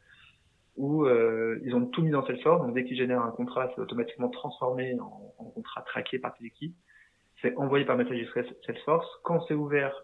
[0.77, 3.81] où euh, ils ont tout mis dans Salesforce, donc dès qu'ils génèrent un contrat, c'est
[3.81, 6.75] automatiquement transformé en, en, contrat traqué par Teleki,
[7.43, 8.29] c'est envoyé par messagerie
[8.67, 9.09] Salesforce.
[9.25, 9.95] Quand c'est ouvert,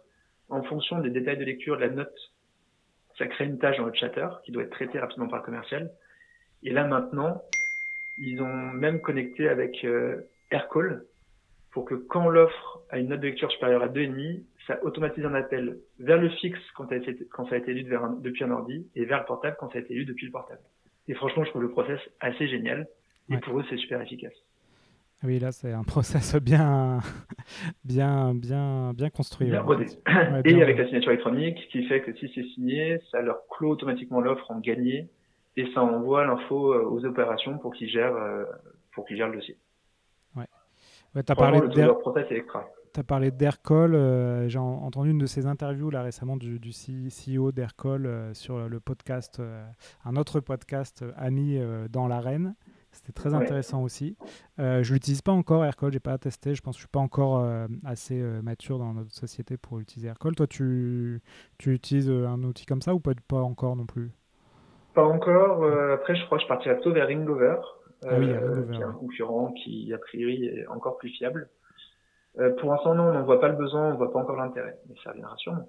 [0.48, 2.14] en fonction des détails de lecture de la note,
[3.18, 5.90] ça crée une tâche dans le chatter qui doit être traitée rapidement par le commercial.
[6.62, 7.42] Et là maintenant,
[8.18, 11.04] ils ont même connecté avec euh, Aircall
[11.70, 15.34] pour que quand l'offre a une note de lecture supérieure à 2,5, ça automatise un
[15.34, 17.84] appel vers le fixe quand, ça a été, quand ça a été lu
[18.20, 20.60] depuis un ordi et vers le portable quand ça a été lu depuis le portable.
[21.08, 22.88] Et franchement, je trouve le process assez génial.
[23.28, 24.34] Et pour eux, c'est super efficace.
[25.24, 27.00] Oui, là, c'est un process bien,
[27.84, 29.48] bien, bien, bien construit.
[29.48, 29.86] Bien rodé.
[30.44, 34.20] et avec la signature électronique, qui fait que si c'est signé, ça leur clôt automatiquement
[34.20, 35.08] l'offre en gagné
[35.56, 38.44] et ça envoie l'info euh, aux opérations pour qu'ils gèrent, euh,
[38.92, 39.56] pour qu'ils gèrent le dossier.
[40.36, 40.44] Ouais.
[41.14, 41.66] ouais tu as parlé de
[43.02, 43.94] parlé d'Aircall.
[43.94, 48.80] Euh, j'ai entendu une de ces interviews là récemment du, du CEO d'Aircall sur le
[48.80, 49.42] podcast,
[50.04, 51.58] un autre podcast, Ami
[51.90, 52.54] dans l'arène.
[52.92, 54.16] C'était très intéressant aussi.
[54.58, 56.54] je ne l'utilise pas encore, Aircall, je n'ai pas testé.
[56.54, 57.46] Je pense que je ne suis pas encore
[57.84, 60.34] assez mature dans notre société pour utiliser Aircall.
[60.34, 61.20] Toi, tu,
[61.58, 64.12] tu utilises un outil comme ça ou pas, pas encore non plus?
[64.96, 65.62] Pas encore.
[65.62, 67.56] Euh, après, je crois que je partirais plutôt vers Ringover,
[68.02, 71.50] ah euh, qui est un concurrent qui, a priori, est encore plus fiable.
[72.38, 74.36] Euh, pour l'instant, non, on n'en voit pas le besoin, on ne voit pas encore
[74.36, 75.68] l'intérêt, mais ça viendra sûrement.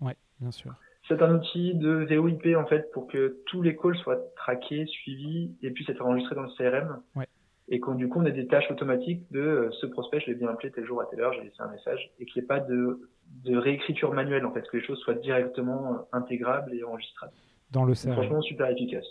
[0.00, 0.74] Oui, bien sûr.
[1.08, 5.54] C'est un outil de VoIP en fait pour que tous les calls soient traqués, suivis
[5.62, 7.02] et puissent être enregistrés dans le CRM.
[7.16, 7.26] Ouais.
[7.68, 10.48] Et qu'on du coup on ait des tâches automatiques de ce prospect, je l'ai bien
[10.48, 12.60] appelé tel jour à telle heure, j'ai laissé un message et qu'il n'y ait pas
[12.60, 13.08] de,
[13.44, 17.32] de réécriture manuelle en fait, que les choses soient directement intégrables et enregistrables
[17.70, 18.12] dans le CRM.
[18.12, 19.06] Franchement, super efficace.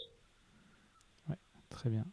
[1.30, 1.38] Ouais,
[1.70, 2.06] très bien.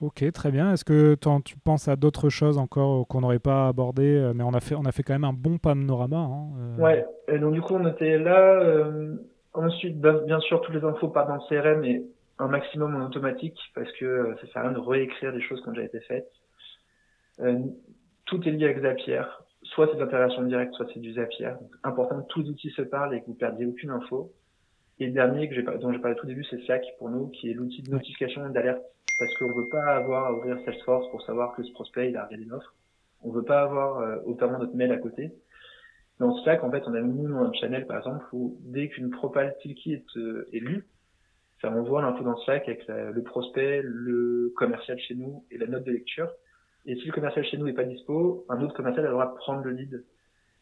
[0.00, 0.72] Ok, très bien.
[0.72, 4.54] Est-ce que tu penses à d'autres choses encore qu'on n'aurait pas abordées euh, Mais on
[4.54, 6.16] a, fait, on a fait quand même un bon panorama.
[6.16, 6.76] Hein, euh.
[6.82, 8.60] Ouais, et donc du coup, on était là.
[8.62, 9.16] Euh,
[9.52, 12.02] ensuite, bah, bien sûr, toutes les infos partent dans le CRM et
[12.38, 15.68] un maximum en automatique parce que ça sert à rien de réécrire des choses qui
[15.68, 16.30] ont déjà été faites.
[18.24, 19.22] tout est lié avec Zapier.
[19.64, 21.50] Soit c'est de l'intégration directe, soit c'est du Zapier.
[21.60, 24.32] Donc, important que tous les outils se parlent et que vous ne perdiez aucune info.
[24.98, 27.54] Et le dernier que dont j'ai parlé tout début, c'est Slack pour nous, qui est
[27.54, 28.82] l'outil de notification et d'alerte.
[29.20, 32.16] Parce qu'on ne veut pas avoir à ouvrir Salesforce pour savoir que ce prospect il
[32.16, 32.74] a regardé une offre.
[33.22, 35.30] On ne veut pas avoir euh, autant notre mail à côté.
[36.18, 39.54] Dans Slack, en fait, on a mis un channel, par exemple, où dès qu'une propale
[39.60, 40.86] Tilki est, euh, est lue,
[41.60, 45.84] ça envoie l'info dans Slack avec le prospect, le commercial chez nous et la note
[45.84, 46.30] de lecture.
[46.86, 49.30] Et si le commercial chez nous n'est pas dispo, un autre commercial a le droit
[49.30, 50.02] de prendre le lead.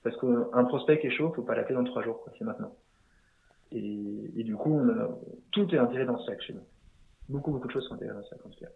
[0.03, 2.75] Parce qu'un prospect qui est chaud, faut pas l'appeler dans trois jours, c'est maintenant.
[3.71, 4.81] Et, du coup,
[5.53, 6.65] tout est intégré dans Slack chez nous.
[7.29, 8.71] Beaucoup, beaucoup de choses sont intégrées tout cas.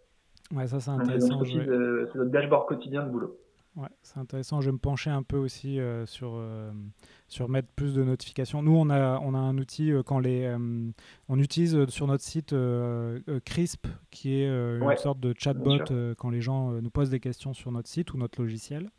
[0.55, 1.43] Ouais, ça c'est intéressant.
[1.45, 3.39] C'est notre dashboard quotidien de boulot.
[3.75, 4.61] Ouais, c'est intéressant.
[4.61, 6.71] Je vais me pencher un peu aussi euh, sur, euh,
[7.29, 8.63] sur mettre plus de notifications.
[8.63, 10.55] Nous, on a, on a un outil euh, quand les,
[11.29, 12.55] on utilise sur notre site
[13.47, 15.79] Crisp, qui est une sorte de chatbot
[16.19, 18.91] quand les gens nous posent des questions sur notre site ou notre logiciel.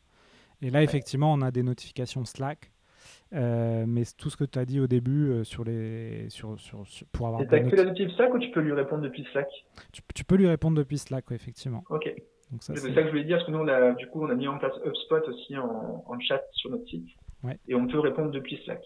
[0.62, 2.72] Et là, effectivement, on a des notifications Slack
[3.34, 6.84] euh, mais tout ce que tu as dit au début euh, sur les, sur, sur,
[7.12, 7.42] pour avoir.
[7.42, 9.48] Et tu as que notif Slack ou tu peux lui répondre depuis Slack
[9.92, 11.84] tu, peux lui répondre depuis Slack, effectivement.
[11.90, 12.14] Ok.
[12.60, 14.36] C'est ça, que je voulais dire, parce que nous, on a, du coup, on a
[14.36, 17.08] mis en place HubSpot aussi en, en chat sur notre site.
[17.44, 17.58] Ouais.
[17.68, 18.84] Et on peut répondre depuis Slack.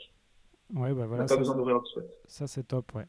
[0.74, 1.24] Ouais, bah voilà.
[1.24, 2.04] On n'a pas besoin d'ouvrir HubSpot.
[2.28, 3.06] Ça, c'est top, ouais.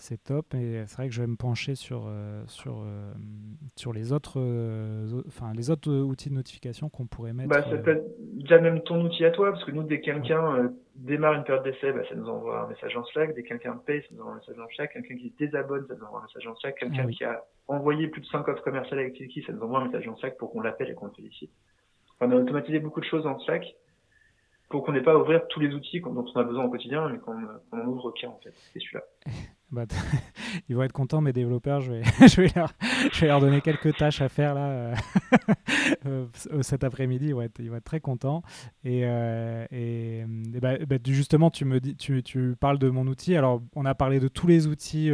[0.00, 0.54] C'est top.
[0.54, 3.12] Et c'est vrai que je vais me pencher sur, euh, sur, euh,
[3.76, 7.48] sur les, autres, euh, enfin, les autres outils de notification qu'on pourrait mettre.
[7.48, 10.06] Bah, ça peut être déjà même ton outil à toi, parce que nous, dès que
[10.06, 13.34] quelqu'un démarre une période d'essai, bah, ça nous envoie un message en Slack.
[13.34, 14.92] Dès que quelqu'un paye, ça nous envoie un message en Slack.
[14.92, 16.78] Quelqu'un qui se désabonne, ça nous envoie un message en Slack.
[16.78, 19.80] Quelqu'un ah qui a envoyé plus de 5 offres commerciales avec Tilki, ça nous envoie
[19.80, 21.50] un message en Slack pour qu'on l'appelle et qu'on le félicite.
[22.20, 23.64] on a automatisé beaucoup de choses en Slack
[24.68, 27.08] pour qu'on n'ait pas à ouvrir tous les outils dont on a besoin au quotidien,
[27.08, 27.36] mais qu'on
[27.72, 28.54] en ouvre qu'un, en fait.
[28.72, 29.02] C'est celui-là.
[29.72, 29.84] Bah,
[30.68, 31.80] ils vont être contents, mes développeurs.
[31.80, 32.72] Je vais, je, vais leur,
[33.12, 34.94] je vais leur donner quelques tâches à faire là euh,
[36.06, 36.26] euh,
[36.62, 37.28] cet après-midi.
[37.28, 38.42] Ils, ils vont être très contents.
[38.84, 40.24] Et, euh, et,
[40.60, 43.36] bah, bah, justement, tu, me dis, tu, tu, parles de mon outil.
[43.36, 45.10] Alors, on a parlé de tous les outils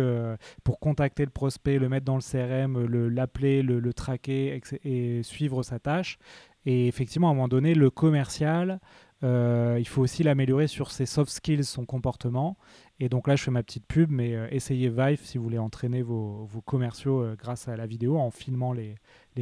[0.65, 5.63] pour contacter le prospect, le mettre dans le CRM, l'appeler, le, le, traquer et, suivre
[5.63, 6.19] sa tâche.
[6.65, 8.81] Et effectivement, à un moment donné, le commercial,
[9.23, 12.57] il faut aussi l'améliorer sur ses soft skills, son comportement.
[12.99, 15.59] Et donc là, je fais ma petite pub, mais euh, essayez Vive si vous voulez
[15.59, 18.97] entraîner vos, commerciaux euh, grâce à la vidéo, en filmant les,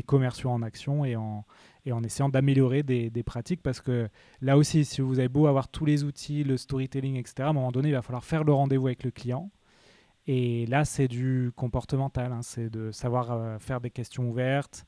[0.07, 1.45] commerciaux en action et en,
[2.03, 3.63] essayant d'améliorer des, pratiques.
[3.63, 4.09] Parce que
[4.41, 7.53] là aussi, si vous avez beau avoir tous les outils, le storytelling, etc., à un
[7.53, 9.51] moment donné, il va falloir faire le rendez-vous avec le client.
[10.27, 12.41] Et là, c'est du comportemental, hein.
[12.43, 14.85] c'est de savoir euh, faire des questions ouvertes,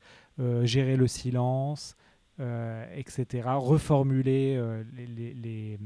[0.62, 1.96] gérer le silence,
[2.38, 4.60] etc., reformuler
[4.94, 5.78] les, les,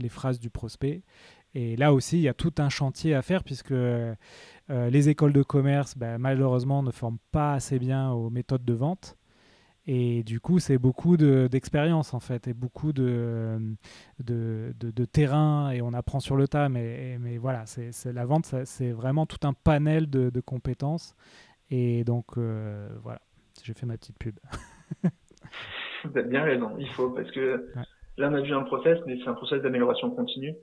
[0.00, 1.02] les, phrases du prospect.
[1.54, 4.14] Et là aussi, il y a tout un chantier à faire puisque euh,
[4.68, 9.16] les écoles de commerce, ben, malheureusement, ne forment pas assez bien aux méthodes de vente.
[9.86, 13.58] Et du coup, c'est beaucoup d'expérience en fait, et beaucoup de,
[14.22, 16.68] de, de, terrain, et on apprend sur le tas.
[16.68, 21.14] Mais, mais voilà, c'est la vente, c'est vraiment tout un panel de, compétences.
[21.70, 23.22] Et donc, euh, voilà,
[23.62, 24.38] j'ai fait ma petite pub.
[26.04, 27.66] Vous avez bien raison, il faut, parce que
[28.16, 30.54] là, on a vu un process, mais c'est un process d'amélioration continue.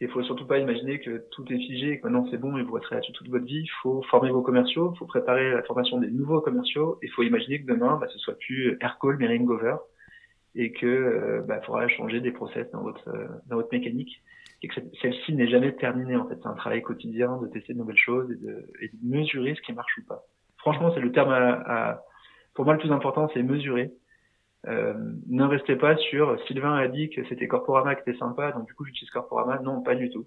[0.00, 2.62] Il faut surtout pas imaginer que tout est figé et que maintenant c'est bon et
[2.62, 3.62] vous resterez là-dessus toute votre vie.
[3.64, 6.98] Il faut former vos commerciaux, il faut préparer la formation des nouveaux commerciaux.
[7.02, 9.74] Il faut imaginer que demain, bah, ce soit plus Aircall mais Ringover
[10.54, 14.22] et que euh, bah, faudra changer des process dans votre euh, dans votre mécanique
[14.62, 16.38] et que celle-ci n'est jamais terminée en fait.
[16.40, 19.62] C'est un travail quotidien de tester de nouvelles choses et de, et de mesurer ce
[19.62, 20.22] qui marche ou pas.
[20.58, 22.02] Franchement, c'est le terme à, à,
[22.54, 23.92] pour moi le plus important, c'est mesurer.
[24.66, 24.94] Euh,
[25.28, 28.74] ne restez pas sur Sylvain a dit que c'était Corporama qui était sympa, donc du
[28.74, 29.60] coup j'utilise Corporama.
[29.60, 30.26] Non, pas du tout.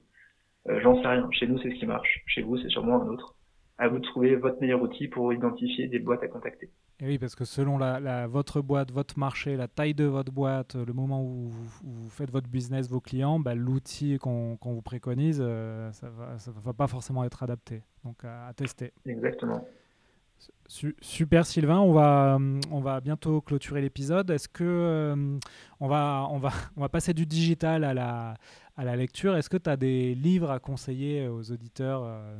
[0.69, 1.27] Euh, J'en sais rien.
[1.31, 2.21] Chez nous, c'est ce qui marche.
[2.27, 3.35] Chez vous, c'est sûrement un autre.
[3.77, 6.69] À vous de trouver votre meilleur outil pour identifier des boîtes à contacter.
[6.99, 10.75] Et oui, parce que selon la, votre boîte, votre marché, la taille de votre boîte,
[10.75, 15.91] le moment où vous, faites votre business, vos clients, bah, l'outil qu'on vous préconise, euh,
[15.93, 17.81] ça ne va, pas forcément être adapté.
[18.05, 18.93] Donc à tester.
[19.07, 19.65] Exactement.
[20.67, 22.37] Super Sylvain, on va,
[22.71, 24.29] on va bientôt clôturer l'épisode.
[24.29, 25.37] Est-ce que euh,
[25.79, 28.35] on, va, on, va, on va passer du digital à la,
[28.77, 29.35] à la lecture?
[29.35, 32.39] Est-ce que tu as des livres à conseiller aux auditeurs euh,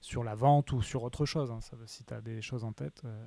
[0.00, 2.72] sur la vente ou sur autre chose hein, ça, Si tu as des choses en
[2.72, 3.02] tête.
[3.04, 3.26] Euh?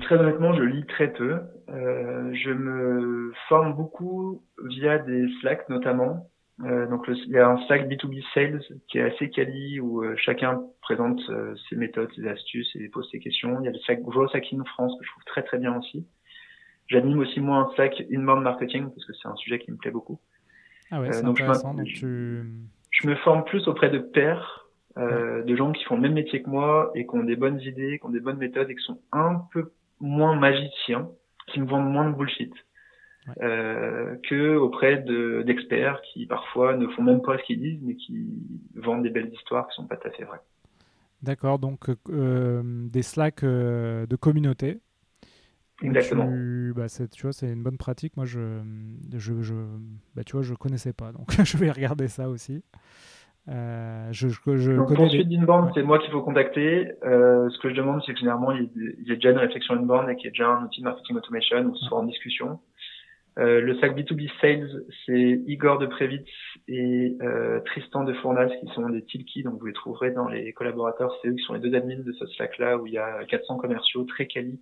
[0.00, 1.38] très honnêtement, je lis très peu.
[1.68, 6.28] je me forme beaucoup via des Slack notamment.
[6.62, 10.14] Euh, donc il y a un Slack B2B Sales qui est assez quali où euh,
[10.16, 13.58] chacun présente euh, ses méthodes, ses astuces et pose ses questions.
[13.60, 16.06] Il y a le Slack Growth Hacking France que je trouve très très bien aussi.
[16.86, 19.90] J'anime aussi moi un Slack Inbound Marketing parce que c'est un sujet qui me plaît
[19.90, 20.20] beaucoup.
[20.90, 21.74] Ah ouais, c'est intéressant.
[21.74, 22.44] donc tu...
[22.90, 26.48] je me forme plus auprès de pairs, de gens qui font le même métier que
[26.48, 29.00] moi et qui ont des bonnes idées, qui ont des bonnes méthodes et qui sont
[29.12, 31.08] un peu moins magiciens,
[31.48, 32.52] qui me vendent moins de bullshit
[33.40, 38.28] euh, que auprès d'experts qui parfois ne font même pas ce qu'ils disent, mais qui
[38.74, 40.40] vendent des belles histoires qui sont pas tout à fait vraies.
[41.22, 44.80] D'accord, donc euh, des Slack euh, de communauté.
[45.82, 46.30] Exactement.
[46.76, 48.16] bah, tu vois, c'est une bonne pratique.
[48.16, 48.60] Moi, je,
[49.16, 49.54] je, je,
[50.14, 52.62] bah, tu vois, je connaissais pas, donc je vais regarder ça aussi.
[53.48, 55.24] Euh, je, je, donc, des...
[55.24, 56.92] d'inbound, c'est moi qu'il faut contacter.
[57.04, 58.70] Euh, ce que je demande, c'est que généralement, il
[59.04, 61.16] y, a déjà une réflexion inbound et qu'il y a déjà un outil de marketing
[61.16, 62.60] automation ou soit en discussion.
[63.38, 66.28] Euh, le sac B2B Sales, c'est Igor de Previtz
[66.68, 70.52] et euh, Tristan de Fournas qui sont des Tilki, donc vous les trouverez dans les
[70.52, 71.16] collaborateurs.
[71.20, 73.56] C'est eux qui sont les deux admins de ce Slack-là où il y a 400
[73.56, 74.60] commerciaux très quali,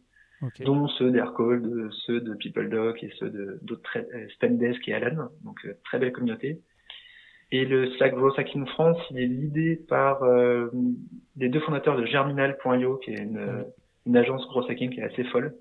[0.61, 5.29] dont ceux d'Aircall, ceux de PeopleDoc et ceux d'autres euh, Spendesk et Alan.
[5.45, 6.61] Donc euh, très belle communauté.
[7.51, 10.71] Et le Slack Growth Hacking France, il est l'idée par euh,
[11.37, 13.67] les deux fondateurs de Germinal.io, qui est une,
[14.07, 15.55] une agence Growth Hacking qui est assez folle.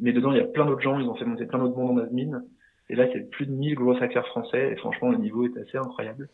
[0.00, 1.98] Mais dedans, il y a plein d'autres gens, ils ont fait monter plein d'autres mondes
[1.98, 2.42] en admin.
[2.88, 4.72] Et là, c'est plus de 1000 gros hackers français.
[4.72, 6.28] Et franchement, le niveau est assez incroyable.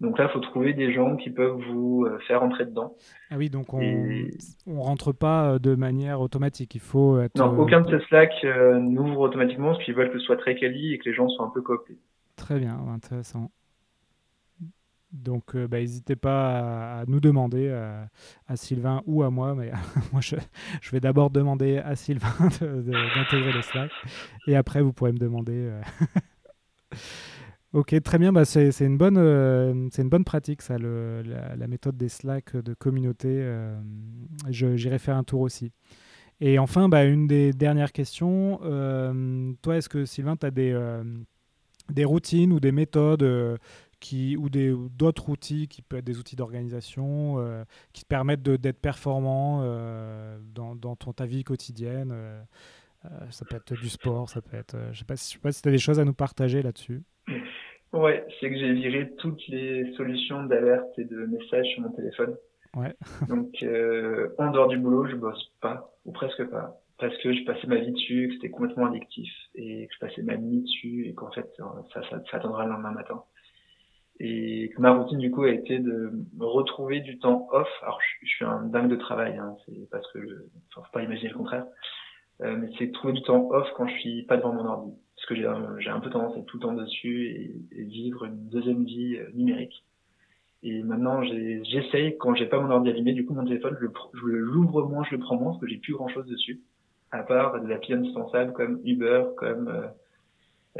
[0.00, 2.96] Donc là, il faut trouver des gens qui peuvent vous euh, faire entrer dedans.
[3.30, 6.74] Ah oui, donc on ne rentre pas euh, de manière automatique.
[6.74, 7.38] Il faut être...
[7.38, 10.56] Non, aucun de ces Slack euh, n'ouvre automatiquement parce qu'ils veulent que ce soit très
[10.56, 11.98] quali et que les gens soient un peu cooptés.
[12.36, 13.52] Très bien, intéressant.
[15.12, 19.70] Donc, bah, n'hésitez pas à, nous demander, à, Sylvain ou à moi, mais
[20.12, 20.36] moi, je,
[20.90, 23.90] vais d'abord demander à Sylvain d'intégrer le Slack,
[24.46, 25.70] et après, vous pourrez me demander.
[27.74, 32.08] ok, très bien, bah, c'est une, bonne, une bonne pratique, ça, le, la, méthode des
[32.08, 33.46] Slack de communauté.
[34.48, 35.72] J'irai faire un tour aussi.
[36.40, 38.58] Et enfin, bah, une des dernières questions.
[39.60, 41.02] toi, est-ce que Sylvain, tu as des,
[41.90, 43.58] des routines ou des méthodes
[44.02, 48.80] qui, ou d'autres outils qui peuvent être des outils d'organisation euh, qui te permettent d'être
[48.80, 52.10] performant euh, dans, dans ton, ta vie quotidienne.
[52.12, 52.42] Euh,
[53.30, 54.76] ça peut être du sport, ça peut être.
[54.92, 57.02] je sais pas, sais pas si tu as des choses à nous partager là-dessus.
[57.92, 62.36] Ouais, c'est que j'ai viré toutes les solutions d'alerte et de messages sur mon téléphone.
[62.74, 62.94] Ouais.
[63.28, 63.54] Donc,
[64.38, 67.78] en dehors du boulot, je bosse pas, ou presque pas parce que je passais ma
[67.78, 71.32] vie dessus, que c'était complètement addictif et que je passais ma nuit dessus et qu'en
[71.32, 73.24] fait ça, ça, ça attendra le lendemain matin.
[74.24, 77.68] Et ma routine, du coup, a été de retrouver du temps off.
[77.82, 80.34] Alors, je, suis un dingue de travail, hein, c'est parce que, je,
[80.72, 81.66] faut pas imaginer le contraire.
[82.40, 84.92] Euh, mais c'est trouver du temps off quand je suis pas devant mon ordi.
[85.16, 88.24] Parce que j'ai un, peu tendance à être tout le temps dessus et, et vivre
[88.24, 89.84] une deuxième vie euh, numérique.
[90.62, 93.86] Et maintenant, j'essaye, quand j'ai pas mon ordi allumé, du coup, mon téléphone, je
[94.24, 96.60] l'ouvre moins, je le prends moins, parce que j'ai plus grand chose dessus.
[97.10, 99.88] À part des applis indispensables comme Uber, comme euh,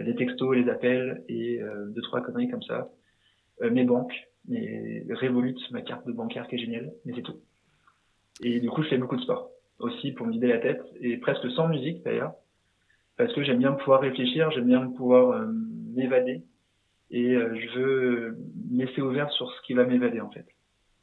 [0.00, 2.88] les textos, les appels et euh, deux, trois conneries comme ça.
[3.62, 7.40] Euh, mes banques, mes Revolut, ma carte de bancaire qui est géniale, mais c'est tout.
[8.42, 11.16] Et du coup, je fais beaucoup de sport aussi pour me vider la tête et
[11.16, 12.34] presque sans musique d'ailleurs,
[13.16, 15.46] parce que j'aime bien pouvoir réfléchir, j'aime bien pouvoir euh,
[15.94, 16.42] m'évader
[17.10, 18.38] et euh, je veux
[18.70, 20.46] me laisser ouvert sur ce qui va m'évader en fait.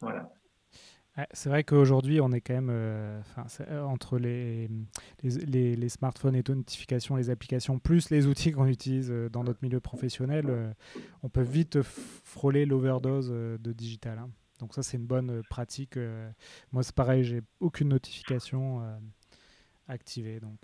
[0.02, 0.30] Voilà.
[1.32, 3.22] C'est vrai qu'aujourd'hui, on est quand même euh,
[3.62, 4.70] euh, entre les,
[5.24, 9.60] les, les, smartphones et notifications, les applications, plus les outils qu'on utilise euh, dans notre
[9.62, 10.76] milieu professionnel,
[11.24, 14.20] on peut vite frôler l'overdose de digital.
[14.20, 14.30] Hein.
[14.60, 15.98] Donc ça, c'est une bonne pratique.
[16.72, 18.82] moi, c'est pareil, j'ai aucune notification
[19.88, 20.40] activée.
[20.40, 20.60] Donc,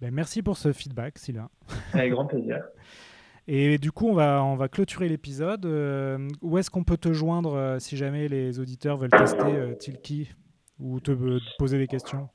[0.00, 1.48] ben, merci pour ce feedback, Sylvain.
[1.92, 2.62] Avec grand plaisir.
[3.48, 5.66] Et du coup, on va, on va clôturer l'épisode.
[5.66, 9.74] Euh, où est-ce qu'on peut te joindre euh, si jamais les auditeurs veulent tester euh,
[9.74, 10.30] Tilki
[10.78, 11.10] ou te
[11.58, 12.28] poser des questions?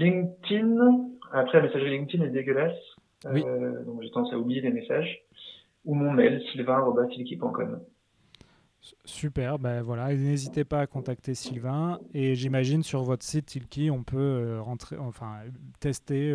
[0.00, 1.08] LinkedIn.
[1.32, 2.78] Après, la messagerie LinkedIn est dégueulasse.
[3.32, 3.42] Oui.
[3.84, 5.24] donc j'ai tendance à oublier les messages.
[5.84, 7.80] Ou mon mail, sylvain.tilki.com.
[9.04, 14.04] Super, ben voilà, n'hésitez pas à contacter Sylvain et j'imagine sur votre site Tilki on
[14.04, 15.40] peut rentrer, enfin
[15.80, 16.32] tester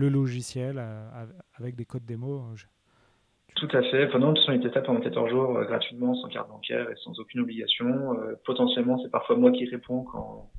[0.00, 1.26] le logiciel euh,
[1.58, 2.56] avec des codes démo euh,
[3.54, 4.06] Tout à fait.
[4.06, 7.40] Enfin, non, sont les pendant 14 jours euh, gratuitement, sans carte bancaire et sans aucune
[7.40, 8.16] obligation.
[8.44, 10.50] potentiellement, c'est parfois moi qui réponds quand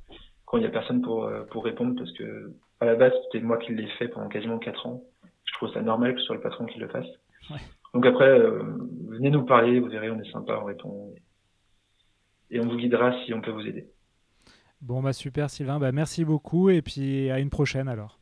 [0.46, 3.56] quand il n'y a personne pour pour répondre parce que à la base c'était moi
[3.56, 5.02] qui l'ai fait pendant quasiment 4 ans.
[5.44, 7.06] Je trouve ça normal que ce soit le patron qui le fasse.
[7.94, 8.38] Donc après,
[9.08, 11.14] venez nous parler, vous verrez, on est sympa, on répond
[12.50, 13.86] et on vous guidera si on peut vous aider.
[14.82, 18.21] Bon bah super Sylvain, bah merci beaucoup et puis à une prochaine alors.